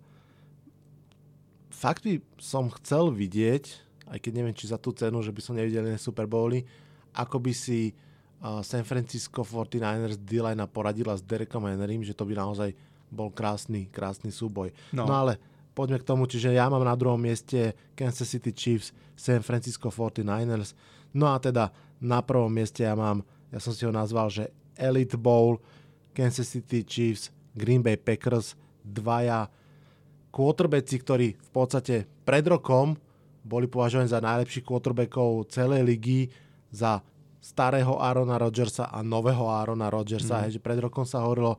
fakt 1.72 2.04
by 2.04 2.20
som 2.36 2.68
chcel 2.84 3.16
vidieť, 3.16 3.64
aj 4.12 4.18
keď 4.20 4.32
neviem, 4.36 4.56
či 4.56 4.68
za 4.68 4.76
tú 4.76 4.92
cenu, 4.92 5.24
že 5.24 5.32
by 5.32 5.42
som 5.44 5.56
nevidel 5.56 5.88
iné 5.88 6.00
Super 6.00 6.28
Bowly, 6.28 6.68
ako 7.16 7.40
by 7.40 7.54
si 7.56 7.96
uh, 8.44 8.60
San 8.60 8.84
Francisco 8.84 9.48
49ers 9.48 10.20
d 10.20 10.44
poradila 10.68 11.16
s 11.16 11.24
Derekom 11.24 11.64
Henrym, 11.64 12.04
že 12.04 12.12
to 12.12 12.28
by 12.28 12.36
naozaj 12.36 12.76
bol 13.08 13.32
krásny, 13.32 13.88
krásny 13.90 14.32
súboj. 14.34 14.72
No. 14.92 15.08
no 15.08 15.14
ale 15.14 15.40
poďme 15.78 16.02
k 16.02 16.08
tomu, 16.08 16.26
čiže 16.26 16.52
ja 16.54 16.68
mám 16.68 16.84
na 16.84 16.98
druhom 16.98 17.20
mieste 17.20 17.78
Kansas 17.94 18.28
City 18.28 18.52
Chiefs, 18.52 18.92
San 19.18 19.42
Francisco 19.42 19.90
49ers, 19.90 20.74
no 21.14 21.32
a 21.32 21.38
teda 21.38 21.72
na 21.98 22.22
prvom 22.22 22.50
mieste 22.50 22.86
ja 22.86 22.94
mám, 22.94 23.26
ja 23.50 23.58
som 23.58 23.74
si 23.74 23.86
ho 23.86 23.92
nazval, 23.94 24.30
že 24.30 24.54
Elite 24.78 25.18
Bowl, 25.18 25.58
Kansas 26.14 26.50
City 26.50 26.86
Chiefs, 26.86 27.34
Green 27.58 27.82
Bay 27.82 27.98
Packers, 27.98 28.54
dvaja 28.86 29.50
quarterbacki, 30.30 31.02
ktorí 31.02 31.28
v 31.34 31.50
podstate 31.50 32.06
pred 32.22 32.46
rokom 32.46 32.94
boli 33.42 33.66
považovaní 33.66 34.12
za 34.12 34.22
najlepších 34.22 34.68
quarterbackov 34.68 35.50
celej 35.50 35.82
ligy, 35.88 36.30
za 36.68 37.00
starého 37.40 37.96
Arona 37.96 38.36
Rodgersa 38.36 38.92
a 38.92 39.00
nového 39.00 39.48
Arona 39.48 39.88
Rodgersa. 39.88 40.38
Mm. 40.38 40.42
Hej, 40.46 40.52
že 40.60 40.64
pred 40.64 40.80
rokom 40.84 41.08
sa 41.08 41.24
hovorilo, 41.24 41.56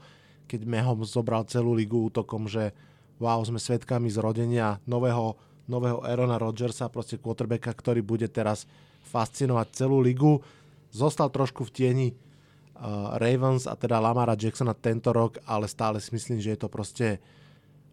keď 0.49 0.65
Mehom 0.65 1.05
zobral 1.05 1.45
celú 1.45 1.77
ligu 1.77 2.09
útokom, 2.09 2.49
že 2.49 2.73
wow, 3.21 3.45
sme 3.45 3.61
svetkami 3.61 4.09
zrodenia 4.09 4.81
nového, 4.89 5.37
nového 5.69 6.01
Arona 6.01 6.41
Rodgersa, 6.41 6.89
proste 6.89 7.21
quarterbacka, 7.21 7.71
ktorý 7.77 8.01
bude 8.01 8.27
teraz 8.33 8.65
fascinovať 9.13 9.69
celú 9.77 10.01
ligu. 10.01 10.41
Zostal 10.89 11.29
trošku 11.29 11.69
v 11.69 11.75
tieni 11.75 12.09
uh, 12.11 13.21
Ravens 13.21 13.69
a 13.69 13.77
teda 13.77 14.01
Lamara 14.01 14.39
Jacksona 14.39 14.73
tento 14.73 15.13
rok, 15.13 15.37
ale 15.45 15.69
stále 15.69 16.01
si 16.01 16.09
myslím, 16.17 16.41
že 16.41 16.57
je 16.57 16.61
to 16.65 16.73
proste 16.73 17.21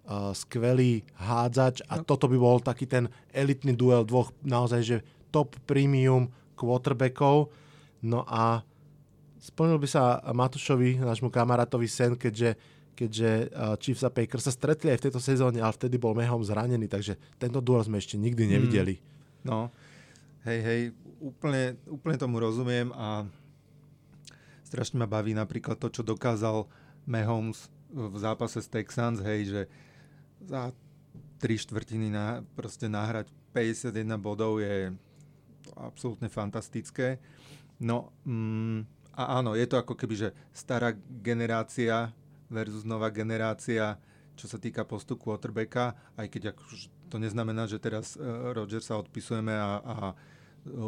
uh, 0.08 0.32
skvelý 0.32 1.04
hádzač 1.20 1.84
a 1.92 2.00
no. 2.00 2.08
toto 2.08 2.32
by 2.32 2.38
bol 2.40 2.64
taký 2.64 2.88
ten 2.88 3.12
elitný 3.36 3.76
duel 3.76 4.08
dvoch 4.08 4.32
naozaj, 4.46 4.82
že 4.82 4.98
top 5.34 5.60
premium 5.68 6.32
quarterbackov. 6.56 7.52
No 8.06 8.24
a 8.30 8.64
splnil 9.46 9.78
by 9.78 9.88
sa 9.90 10.18
Matušovi, 10.26 10.98
nášmu 10.98 11.30
kamarátovi 11.30 11.86
sen, 11.86 12.18
keďže, 12.18 12.58
keďže 12.98 13.30
uh, 13.54 13.78
Chiefs 13.78 14.02
a 14.02 14.10
Packers 14.10 14.50
sa 14.50 14.54
stretli 14.54 14.90
aj 14.90 14.98
v 14.98 15.06
tejto 15.10 15.22
sezóne, 15.22 15.62
ale 15.62 15.78
vtedy 15.78 16.02
bol 16.02 16.18
Mehom 16.18 16.42
zranený, 16.42 16.90
takže 16.90 17.14
tento 17.38 17.62
duel 17.62 17.86
sme 17.86 18.02
ešte 18.02 18.18
nikdy 18.18 18.50
nevideli. 18.50 18.98
Hmm. 18.98 19.06
No, 19.46 19.58
hej, 20.50 20.60
hej, 20.66 20.82
úplne, 21.22 21.78
úplne 21.86 22.18
tomu 22.18 22.42
rozumiem 22.42 22.90
a 22.98 23.30
strašne 24.66 24.98
ma 24.98 25.06
baví 25.06 25.38
napríklad 25.38 25.78
to, 25.78 25.94
čo 25.94 26.02
dokázal 26.02 26.66
Mahomes 27.06 27.70
v 27.94 28.18
zápase 28.18 28.60
s 28.60 28.68
Texans, 28.68 29.22
hej, 29.22 29.54
že 29.54 29.62
za 30.42 30.74
tri 31.38 31.56
štvrtiny 31.62 32.10
na, 32.10 32.42
proste 32.58 32.90
nahrať 32.90 33.30
51 33.54 34.18
bodov 34.18 34.58
je 34.60 34.92
absolútne 35.78 36.28
fantastické. 36.28 37.22
No 37.80 38.12
mm, 38.26 38.84
a 39.16 39.40
áno, 39.40 39.56
je 39.56 39.64
to 39.64 39.80
ako 39.80 39.96
keby, 39.96 40.28
že 40.28 40.30
stará 40.52 40.92
generácia 41.24 42.12
versus 42.52 42.84
nová 42.84 43.10
generácia, 43.10 43.96
čo 44.36 44.52
sa 44.52 44.60
týka 44.60 44.84
postu 44.84 45.16
quarterbacka, 45.16 45.96
aj 46.20 46.28
keď 46.28 46.44
ako, 46.52 46.62
to 47.08 47.18
neznamená, 47.18 47.66
že 47.66 47.80
teraz 47.80 48.20
uh, 48.20 48.52
Rodgersa 48.52 49.00
odpisujeme 49.00 49.56
a, 49.56 49.72
a 49.80 49.96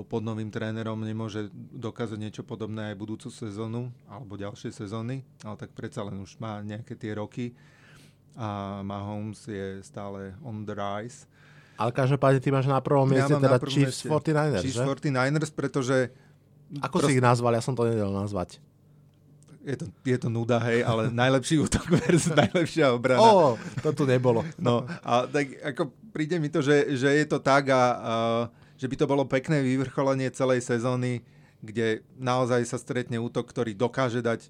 pod 0.09 0.25
novým 0.25 0.49
trénerom 0.49 0.97
nemôže 1.05 1.53
dokázať 1.53 2.17
niečo 2.17 2.41
podobné 2.41 2.93
aj 2.93 2.95
budúcu 2.97 3.29
sezónu 3.29 3.93
alebo 4.09 4.33
ďalšie 4.33 4.73
sezóny, 4.73 5.21
ale 5.45 5.55
tak 5.55 5.69
predsa 5.77 6.01
len 6.01 6.17
už 6.17 6.41
má 6.41 6.65
nejaké 6.65 6.97
tie 6.97 7.13
roky 7.13 7.53
a 8.33 8.81
Mahomes 8.81 9.45
je 9.45 9.81
stále 9.85 10.33
on 10.41 10.65
the 10.65 10.73
rise. 10.73 11.29
Ale 11.77 11.93
každopádne 11.93 12.41
ty 12.41 12.49
máš 12.49 12.65
na 12.65 12.81
prvom 12.81 13.05
mieste 13.05 13.29
ja 13.29 13.37
teda 13.37 13.61
Chiefs 13.61 14.01
mieste 14.01 14.09
49ers, 14.09 14.63
Chiefs 14.65 14.81
že? 14.81 14.85
49ers, 14.85 15.51
pretože... 15.53 15.97
Ako 16.83 16.99
prost... 16.99 17.07
si 17.11 17.17
ich 17.17 17.23
nazval? 17.23 17.55
Ja 17.55 17.63
som 17.63 17.73
to 17.73 17.87
nedal 17.87 18.11
nazvať. 18.11 18.59
Je 19.67 19.75
to, 19.75 19.85
je 20.07 20.15
to 20.15 20.31
nuda, 20.31 20.63
hej, 20.63 20.79
ale 20.79 21.11
najlepší 21.11 21.59
útok 21.59 21.91
versus 21.99 22.31
najlepšia 22.31 22.95
obrana. 22.95 23.19
Ó, 23.19 23.59
to 23.83 23.91
tu 23.91 24.07
nebolo. 24.07 24.47
No, 24.55 24.87
a 25.03 25.27
tak 25.27 25.59
ako 25.59 25.91
príde 26.15 26.39
mi 26.39 26.47
to, 26.47 26.63
že, 26.63 26.95
že 26.95 27.11
je 27.11 27.25
to 27.27 27.43
tak 27.43 27.67
a 27.67 27.81
uh, 27.99 28.43
že 28.79 28.87
by 28.87 28.95
to 28.95 29.09
bolo 29.09 29.27
pekné 29.27 29.59
vyvrcholenie 29.59 30.31
celej 30.31 30.63
sezóny, 30.63 31.19
kde 31.59 32.05
naozaj 32.15 32.63
sa 32.63 32.79
stretne 32.79 33.19
útok, 33.19 33.49
ktorý 33.49 33.75
dokáže 33.75 34.23
dať 34.23 34.47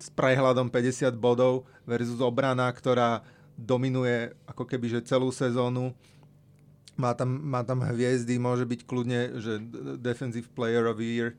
s 0.00 0.08
prehľadom 0.16 0.72
50 0.72 1.12
bodov 1.20 1.68
versus 1.84 2.18
obrana, 2.18 2.66
ktorá 2.72 3.20
dominuje 3.60 4.32
ako 4.48 4.64
keby 4.64 4.88
že 4.88 5.00
celú 5.04 5.28
sezónu. 5.28 5.92
Má 7.00 7.16
tam, 7.16 7.40
má 7.40 7.64
tam 7.64 7.80
hviezdy, 7.80 8.36
môže 8.36 8.68
byť 8.68 8.80
kľudne, 8.84 9.40
že 9.40 9.56
Defensive 9.96 10.52
Player 10.52 10.84
of 10.84 11.00
Year 11.00 11.32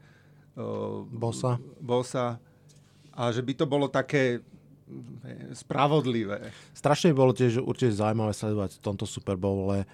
uh, 0.57 1.05
Bosa. 1.05 1.61
Bosa. 1.77 2.41
A 3.13 3.29
že 3.29 3.45
by 3.45 3.53
to 3.53 3.65
bolo 3.69 3.85
také 3.85 4.41
spravodlivé. 5.55 6.51
Strašne 6.75 7.15
bolo 7.15 7.31
tiež 7.31 7.63
určite 7.63 7.95
zaujímavé 7.95 8.35
sledovať 8.35 8.81
v 8.81 8.83
tomto 8.83 9.05
Super 9.07 9.39
Bowle 9.39 9.87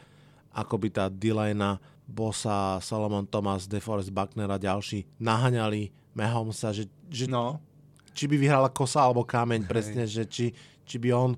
ako 0.57 0.75
by 0.81 0.89
tá 0.89 1.05
D-line 1.05 1.77
Bosa, 2.09 2.81
Solomon 2.81 3.29
Thomas, 3.29 3.69
DeForest 3.69 4.09
Buckner 4.09 4.49
a 4.49 4.57
ďalší 4.57 5.05
naháňali 5.21 5.93
Mahomesa, 6.17 6.73
že, 6.73 6.89
že 7.13 7.29
no. 7.29 7.61
či 8.17 8.25
by 8.25 8.41
vyhrala 8.41 8.73
kosa 8.73 9.05
alebo 9.05 9.21
kameň, 9.21 9.61
Hej. 9.61 9.69
presne, 9.69 10.03
že 10.09 10.25
či, 10.25 10.49
či 10.81 10.97
by 10.97 11.13
on 11.13 11.31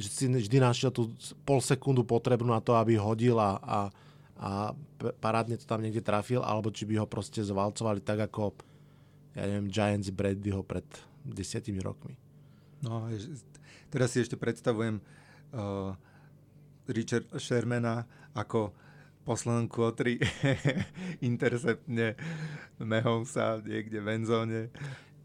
si 0.00 0.28
vždy 0.28 0.60
našiel 0.60 0.92
tú 0.92 1.12
pol 1.42 1.60
sekundu 1.64 2.04
potrebnú 2.04 2.52
na 2.52 2.60
to, 2.60 2.76
aby 2.76 3.00
hodil 3.00 3.40
a, 3.40 3.56
a, 3.60 3.78
a 4.36 4.50
parádne 5.20 5.56
to 5.56 5.64
tam 5.64 5.80
niekde 5.80 6.04
trafil, 6.04 6.44
alebo 6.44 6.68
či 6.68 6.84
by 6.84 7.00
ho 7.00 7.06
proste 7.08 7.40
zvalcovali 7.40 8.04
tak, 8.04 8.28
ako 8.28 8.52
ja 9.36 9.44
neviem, 9.44 9.68
Giants 9.68 10.08
Bradyho 10.08 10.64
pred 10.64 10.84
desiatimi 11.20 11.84
rokmi. 11.84 12.16
No, 12.80 13.08
teraz 13.92 14.16
si 14.16 14.24
ešte 14.24 14.40
predstavujem 14.40 15.00
uh, 15.52 15.92
Richard 16.88 17.28
Shermana 17.36 18.08
ako 18.32 18.72
poslednom 19.26 19.66
kvotri 19.66 20.22
interceptne 21.20 22.14
sa 23.26 23.58
niekde 23.58 23.98
v 23.98 24.08
enzóne. 24.14 24.60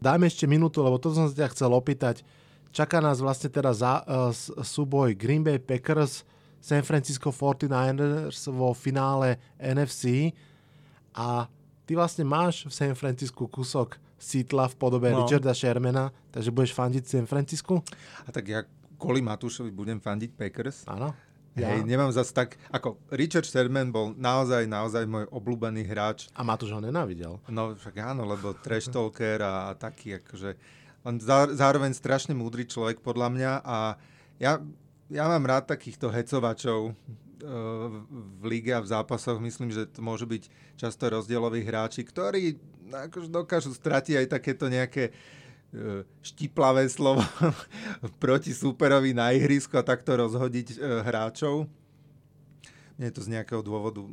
Dáme 0.02 0.26
ešte 0.26 0.50
minútu, 0.50 0.82
lebo 0.82 0.98
to 0.98 1.14
som 1.14 1.30
sa 1.30 1.46
ťa 1.46 1.54
chcel 1.54 1.70
opýtať. 1.70 2.26
Čaká 2.72 3.04
nás 3.04 3.20
vlastne 3.20 3.52
teda 3.52 3.76
za, 3.76 4.00
uh, 4.08 4.32
súboj 4.64 5.12
Green 5.12 5.44
Bay 5.44 5.60
Packers, 5.60 6.24
San 6.56 6.80
Francisco 6.86 7.28
49ers 7.28 8.48
vo 8.48 8.72
finále 8.72 9.36
NFC 9.60 10.32
a 11.12 11.44
ty 11.84 11.92
vlastne 11.92 12.24
máš 12.24 12.64
v 12.64 12.72
San 12.72 12.94
Francisco 12.96 13.44
kúsok 13.44 14.00
sítla 14.16 14.70
v 14.70 14.74
podobe 14.78 15.10
no. 15.10 15.26
Richarda 15.26 15.52
Shermana, 15.52 16.14
takže 16.30 16.54
budeš 16.54 16.72
fandiť 16.72 17.04
San 17.04 17.26
Francisco? 17.26 17.82
A 18.24 18.30
tak 18.30 18.46
ja 18.46 18.62
kvôli 18.94 19.18
Matúšovi 19.18 19.74
budem 19.74 19.98
fandiť 19.98 20.30
Packers. 20.32 20.86
Áno. 20.86 21.10
Ja. 21.52 21.68
Hej, 21.68 21.84
nemám 21.84 22.08
zase 22.08 22.32
tak, 22.32 22.56
ako 22.72 22.96
Richard 23.12 23.44
Sherman 23.44 23.92
bol 23.92 24.16
naozaj, 24.16 24.64
naozaj 24.64 25.04
môj 25.04 25.28
obľúbený 25.28 25.84
hráč. 25.84 26.32
A 26.32 26.40
Matúš 26.40 26.72
ho 26.72 26.80
nenávidel. 26.80 27.36
No 27.52 27.76
však 27.76 28.00
áno, 28.00 28.24
lebo 28.24 28.56
trash 28.56 28.88
talker 28.88 29.44
a, 29.44 29.68
a 29.68 29.76
taký, 29.76 30.16
akože, 30.16 30.56
on 31.02 31.18
zároveň 31.54 31.92
strašne 31.94 32.34
múdry 32.34 32.66
človek 32.66 33.02
podľa 33.02 33.28
mňa 33.34 33.52
a 33.62 33.98
ja, 34.38 34.58
ja 35.10 35.24
mám 35.26 35.44
rád 35.46 35.70
takýchto 35.70 36.10
hecovačov 36.10 36.90
uh, 36.90 36.94
v 38.38 38.42
lige 38.46 38.70
a 38.74 38.82
v 38.82 38.90
zápasoch. 38.90 39.38
Myslím, 39.42 39.70
že 39.70 39.86
to 39.86 40.02
môžu 40.02 40.26
byť 40.26 40.46
často 40.78 41.10
rozdieloví 41.10 41.62
hráči, 41.62 42.06
ktorí 42.06 42.58
akože 42.90 43.28
dokážu 43.30 43.70
stratiť 43.74 44.22
aj 44.22 44.26
takéto 44.30 44.66
nejaké 44.70 45.14
E, 45.72 46.04
štiplavé 46.20 46.84
slovo 46.84 47.24
proti 48.22 48.52
súperovi 48.52 49.16
na 49.16 49.32
ihrisku 49.32 49.72
a 49.80 49.80
takto 49.80 50.12
rozhodiť 50.12 50.76
e, 50.76 51.00
hráčov. 51.00 51.64
Mne 53.00 53.08
je 53.08 53.16
to 53.16 53.24
z 53.24 53.32
nejakého 53.32 53.64
dôvodu 53.64 54.04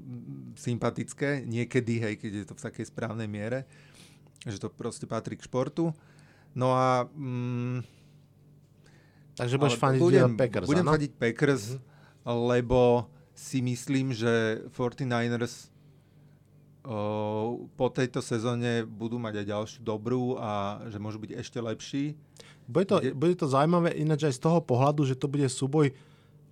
sympatické, 0.56 1.44
niekedy, 1.44 2.00
hej, 2.00 2.16
keď 2.16 2.32
je 2.32 2.46
to 2.48 2.56
v 2.56 2.64
takej 2.64 2.86
správnej 2.88 3.28
miere, 3.28 3.68
že 4.48 4.56
to 4.56 4.72
proste 4.72 5.04
patrí 5.04 5.36
k 5.36 5.44
športu. 5.52 5.92
No 6.56 6.74
a... 6.74 7.06
Mm, 7.14 7.86
Takže 9.40 9.56
budeš 9.56 9.80
fandiť 9.80 10.02
budem, 10.04 10.36
Packers, 10.36 10.68
Budem 10.68 10.84
ano? 10.84 10.94
fandiť 11.00 11.12
Packers, 11.16 11.64
lebo 12.28 13.08
si 13.32 13.64
myslím, 13.64 14.12
že 14.12 14.68
49ers 14.76 15.72
po 17.76 17.88
tejto 17.92 18.20
sezóne 18.20 18.84
budú 18.84 19.16
mať 19.16 19.44
aj 19.44 19.46
ďalšiu 19.46 19.80
dobrú 19.84 20.36
a 20.40 20.84
že 20.92 20.98
môžu 21.00 21.24
byť 21.24 21.32
ešte 21.40 21.60
lepší. 21.60 22.20
Bude 22.68 22.86
to, 22.88 22.98
Kde... 23.00 23.16
bude 23.16 23.36
to 23.40 23.48
zaujímavé 23.48 23.96
ináč 23.96 24.28
aj 24.28 24.36
z 24.36 24.42
toho 24.44 24.60
pohľadu, 24.60 25.08
že 25.08 25.16
to 25.16 25.32
bude 25.32 25.48
súboj 25.48 25.94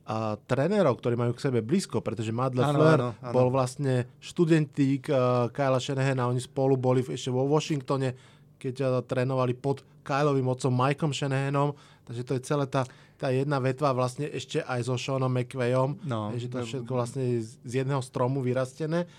a 0.08 0.40
trénerov, 0.48 1.04
ktorí 1.04 1.20
majú 1.20 1.36
k 1.36 1.52
sebe 1.52 1.60
blízko, 1.60 2.00
pretože 2.00 2.32
Matt 2.32 2.56
LeFleur 2.56 3.12
bol 3.36 3.52
vlastne 3.52 4.08
študentík 4.24 5.12
uh, 5.12 5.52
Kyla 5.52 5.84
Shanahana, 5.84 6.32
oni 6.32 6.40
spolu 6.40 6.80
boli 6.80 7.04
ešte 7.04 7.28
vo 7.28 7.44
Washingtone, 7.44 8.16
keď 8.58 9.06
trénovali 9.06 9.54
pod 9.54 9.86
Kylovým 10.02 10.48
otcom 10.50 10.74
Mikeom 10.74 11.14
Shanahanom, 11.14 11.78
takže 12.08 12.24
to 12.24 12.32
je 12.38 12.42
celá 12.42 12.66
tá, 12.66 12.88
tá 13.20 13.34
jedna 13.34 13.60
vetva 13.60 13.92
vlastne 13.92 14.30
ešte 14.30 14.62
aj 14.64 14.88
so 14.88 14.96
Seanom 14.96 15.34
McVayom, 15.34 16.00
no, 16.06 16.32
že 16.38 16.48
to 16.48 16.64
všetko 16.64 16.92
vlastne 16.94 17.42
z 17.44 17.72
jedného 17.84 18.00
stromu 18.00 18.40
vyrastené. 18.40 19.10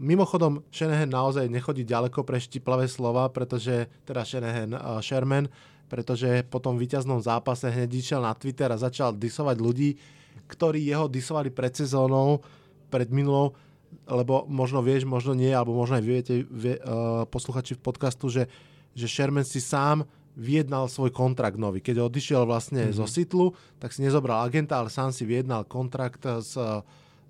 Mimochodom, 0.00 0.64
Shanahan 0.72 1.12
naozaj 1.12 1.52
nechodí 1.52 1.84
ďaleko 1.84 2.24
pre 2.24 2.40
štiplavé 2.40 2.88
slova, 2.88 3.28
pretože, 3.28 3.84
teda 4.08 4.24
Shanahan, 4.24 4.72
uh, 4.72 4.96
Sherman, 5.04 5.44
pretože 5.92 6.46
po 6.48 6.56
tom 6.56 6.80
víťaznom 6.80 7.20
zápase 7.20 7.68
hneď 7.68 7.90
išiel 8.00 8.24
na 8.24 8.32
Twitter 8.32 8.72
a 8.72 8.80
začal 8.80 9.12
disovať 9.12 9.60
ľudí, 9.60 10.00
ktorí 10.48 10.80
jeho 10.88 11.04
disovali 11.04 11.52
pred 11.52 11.76
sezónou, 11.76 12.40
pred 12.88 13.12
minulou, 13.12 13.52
lebo 14.08 14.48
možno 14.48 14.80
vieš, 14.80 15.04
možno 15.04 15.36
nie, 15.36 15.52
alebo 15.52 15.76
možno 15.76 16.00
aj 16.00 16.04
viete, 16.06 16.34
vie, 16.48 16.80
uh, 16.80 17.28
posluchači 17.28 17.76
v 17.76 17.84
podcastu, 17.84 18.32
že, 18.32 18.48
že 19.00 19.08
Sherman 19.08 19.48
si 19.48 19.58
sám 19.58 20.04
vyjednal 20.36 20.86
svoj 20.86 21.10
kontrakt 21.10 21.58
nový. 21.58 21.82
Keď 21.82 22.06
odišiel 22.06 22.44
vlastne 22.46 22.88
mm-hmm. 22.88 22.98
zo 23.00 23.06
Sitlu, 23.08 23.46
tak 23.82 23.90
si 23.90 24.04
nezobral 24.04 24.44
agenta, 24.44 24.78
ale 24.78 24.92
sám 24.92 25.10
si 25.10 25.26
vyjednal 25.26 25.66
kontrakt 25.66 26.22
s, 26.22 26.54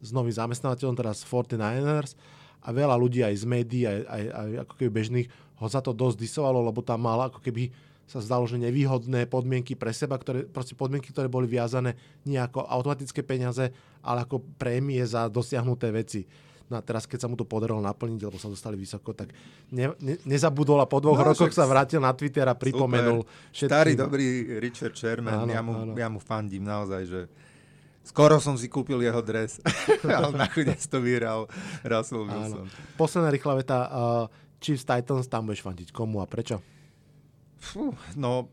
s 0.01 0.11
novým 0.11 0.35
zamestnávateľom, 0.35 0.99
teraz 0.99 1.25
49ers 1.25 2.15
a 2.61 2.69
veľa 2.71 2.97
ľudí 3.01 3.25
aj 3.25 3.35
z 3.41 3.45
médií, 3.49 3.85
aj, 3.89 3.99
aj, 4.05 4.25
aj 4.29 4.49
ako 4.69 4.73
keby 4.77 4.91
bežných 5.01 5.29
ho 5.61 5.67
za 5.69 5.81
to 5.81 5.97
dosť 5.97 6.17
disovalo, 6.21 6.61
lebo 6.65 6.85
tam 6.85 7.05
mal 7.05 7.29
ako 7.29 7.41
keby 7.41 7.73
sa 8.11 8.19
zdalo, 8.19 8.43
že 8.43 8.59
nevýhodné 8.59 9.31
podmienky 9.31 9.79
pre 9.79 9.95
seba, 9.95 10.19
ktoré, 10.19 10.43
proste 10.43 10.75
podmienky, 10.75 11.15
ktoré 11.15 11.31
boli 11.31 11.47
viazané 11.47 11.95
nie 12.27 12.43
ako 12.43 12.67
automatické 12.67 13.23
peniaze, 13.23 13.71
ale 14.03 14.27
ako 14.27 14.43
prémie 14.59 14.99
za 15.07 15.31
dosiahnuté 15.31 15.95
veci. 15.95 16.27
No 16.71 16.79
a 16.79 16.83
teraz, 16.87 17.03
keď 17.03 17.27
sa 17.27 17.29
mu 17.29 17.35
to 17.35 17.43
podarilo 17.43 17.83
naplniť, 17.83 18.31
lebo 18.31 18.39
sa 18.39 18.47
dostali 18.47 18.79
vysoko, 18.79 19.11
tak 19.11 19.35
ne, 19.75 19.91
ne, 19.99 20.15
nezabudol 20.23 20.79
a 20.79 20.87
po 20.87 21.03
dvoch 21.03 21.19
no, 21.19 21.35
rokoch 21.35 21.51
sa 21.51 21.67
vrátil 21.67 21.99
na 21.99 22.15
Twitter 22.15 22.47
a 22.47 22.55
pripomenul 22.55 23.27
všetkým. 23.51 23.75
Starý 23.75 23.93
dobrý 23.99 24.27
Richard 24.63 24.95
Sherman, 24.95 25.45
áno, 25.45 25.51
ja, 25.51 25.61
mu, 25.67 25.73
áno. 25.75 25.93
ja 25.99 26.07
mu 26.07 26.23
fandím 26.23 26.63
naozaj, 26.63 27.03
že 27.11 27.23
Skoro 28.01 28.41
som 28.41 28.57
si 28.57 28.67
kúpil 28.67 28.97
jeho 29.05 29.21
dres, 29.21 29.61
ale 30.09 30.33
nakoniec 30.33 30.81
to 30.89 31.05
vyhral 31.05 31.47
Russell 31.85 32.25
Wilson. 32.25 32.65
Áno. 32.65 32.97
Posledná 32.97 33.29
rýchla 33.29 33.55
veta. 33.61 33.79
Uh, 33.87 34.25
Chiefs 34.61 34.85
Titans, 34.85 35.29
tam 35.29 35.49
budeš 35.49 35.65
fandiť 35.65 35.89
komu 35.93 36.21
a 36.21 36.27
prečo? 36.29 36.61
Fú, 37.61 37.93
no, 38.17 38.49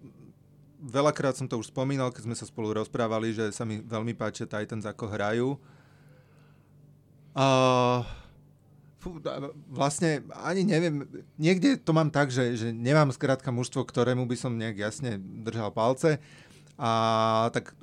veľakrát 0.79 1.35
som 1.35 1.47
to 1.47 1.59
už 1.59 1.71
spomínal, 1.71 2.11
keď 2.11 2.27
sme 2.27 2.35
sa 2.35 2.47
spolu 2.47 2.75
rozprávali, 2.75 3.35
že 3.35 3.51
sa 3.51 3.67
mi 3.67 3.83
veľmi 3.83 4.15
páčia 4.15 4.47
Titans, 4.47 4.87
ako 4.87 5.05
hrajú. 5.11 5.47
Uh, 7.37 8.01
fú, 8.97 9.21
vlastne 9.69 10.25
ani 10.33 10.65
neviem, 10.65 11.05
niekde 11.37 11.77
to 11.77 11.93
mám 11.93 12.09
tak, 12.09 12.33
že, 12.33 12.57
že 12.57 12.67
nemám 12.73 13.13
skrátka 13.13 13.53
mužstvo, 13.53 13.85
ktorému 13.85 14.25
by 14.25 14.33
som 14.33 14.57
nejak 14.57 14.89
jasne 14.89 15.21
držal 15.21 15.69
palce. 15.69 16.17
A 16.81 16.89
tak 17.53 17.77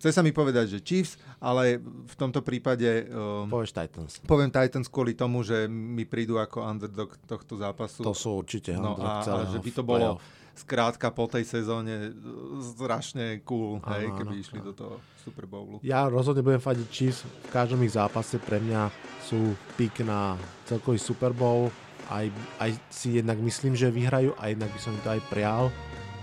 chce 0.00 0.16
sa 0.16 0.24
mi 0.24 0.32
povedať, 0.32 0.72
že 0.72 0.78
Chiefs, 0.80 1.20
ale 1.36 1.76
v 1.84 2.14
tomto 2.16 2.40
prípade 2.40 3.04
um, 3.12 3.52
Povieš 3.52 3.76
Titans. 3.76 4.12
poviem 4.24 4.48
Titans 4.48 4.88
kvôli 4.88 5.12
tomu, 5.12 5.44
že 5.44 5.68
mi 5.68 6.08
prídu 6.08 6.40
ako 6.40 6.64
underdog 6.64 7.20
tohto 7.28 7.60
zápasu. 7.60 8.00
To 8.00 8.16
sú 8.16 8.40
určite 8.40 8.72
no 8.80 8.96
underdog 8.96 9.44
a, 9.44 9.44
a 9.44 9.52
že 9.52 9.60
by 9.60 9.70
to 9.76 9.82
bolo 9.84 10.16
playoff. 10.16 10.39
Skrátka 10.60 11.08
po 11.08 11.24
tej 11.24 11.48
sezóne 11.48 12.12
uh, 12.12 12.60
strašne 12.60 13.40
cool, 13.48 13.80
Áno, 13.80 13.96
hej, 13.96 14.06
áno, 14.12 14.16
keby 14.20 14.34
išli 14.36 14.60
do 14.60 14.72
toho 14.76 15.00
Super 15.20 15.48
Bowlu. 15.48 15.80
Ja 15.80 16.08
rozhodne 16.08 16.44
budem 16.44 16.60
fadiť 16.60 16.86
Chiefs 16.92 17.24
v 17.24 17.48
každom 17.52 17.80
ich 17.84 17.96
zápase. 17.96 18.36
Pre 18.36 18.60
mňa 18.60 18.92
sú 19.24 19.56
pík 19.80 20.04
na 20.04 20.36
celkový 20.68 21.00
Super 21.00 21.32
Bowl. 21.32 21.72
Aj, 22.10 22.26
aj 22.58 22.74
si 22.90 23.16
jednak 23.16 23.38
myslím, 23.38 23.78
že 23.78 23.88
vyhrajú 23.88 24.34
a 24.36 24.50
jednak 24.50 24.68
by 24.74 24.80
som 24.82 24.92
im 24.92 25.02
to 25.04 25.14
aj 25.14 25.22
prial. 25.30 25.72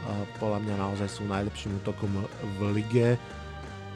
A 0.07 0.11
podľa 0.39 0.59
mňa 0.63 0.75
naozaj 0.77 1.09
sú 1.09 1.23
najlepším 1.27 1.83
útokom 1.83 2.11
v 2.57 2.59
lige. 2.75 3.19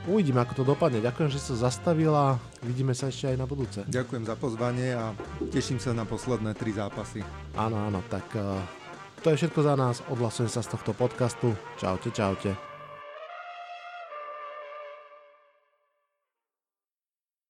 Uvidíme, 0.10 0.42
ako 0.42 0.54
to 0.58 0.64
dopadne. 0.66 0.98
Ďakujem, 0.98 1.30
že 1.30 1.38
sa 1.38 1.70
zastavila. 1.70 2.42
Vidíme 2.66 2.98
sa 2.98 3.14
ešte 3.14 3.30
aj 3.30 3.38
na 3.38 3.46
budúce. 3.46 3.86
Ďakujem 3.86 4.26
za 4.26 4.34
pozvanie 4.34 4.98
a 4.98 5.14
teším 5.54 5.78
sa 5.78 5.94
na 5.94 6.10
posledné 6.10 6.58
tri 6.58 6.74
zápasy. 6.74 7.22
Áno, 7.54 7.78
áno, 7.78 8.02
tak 8.10 8.26
uh, 8.34 8.58
to 9.22 9.30
je 9.30 9.45
všetko 9.45 9.61
za 9.61 9.76
nás. 9.78 10.01
Odhlasujem 10.09 10.49
sa 10.49 10.65
z 10.65 10.74
tohto 10.74 10.97
podcastu. 10.97 11.53
Čaute, 11.78 12.09
čaute. 12.09 12.70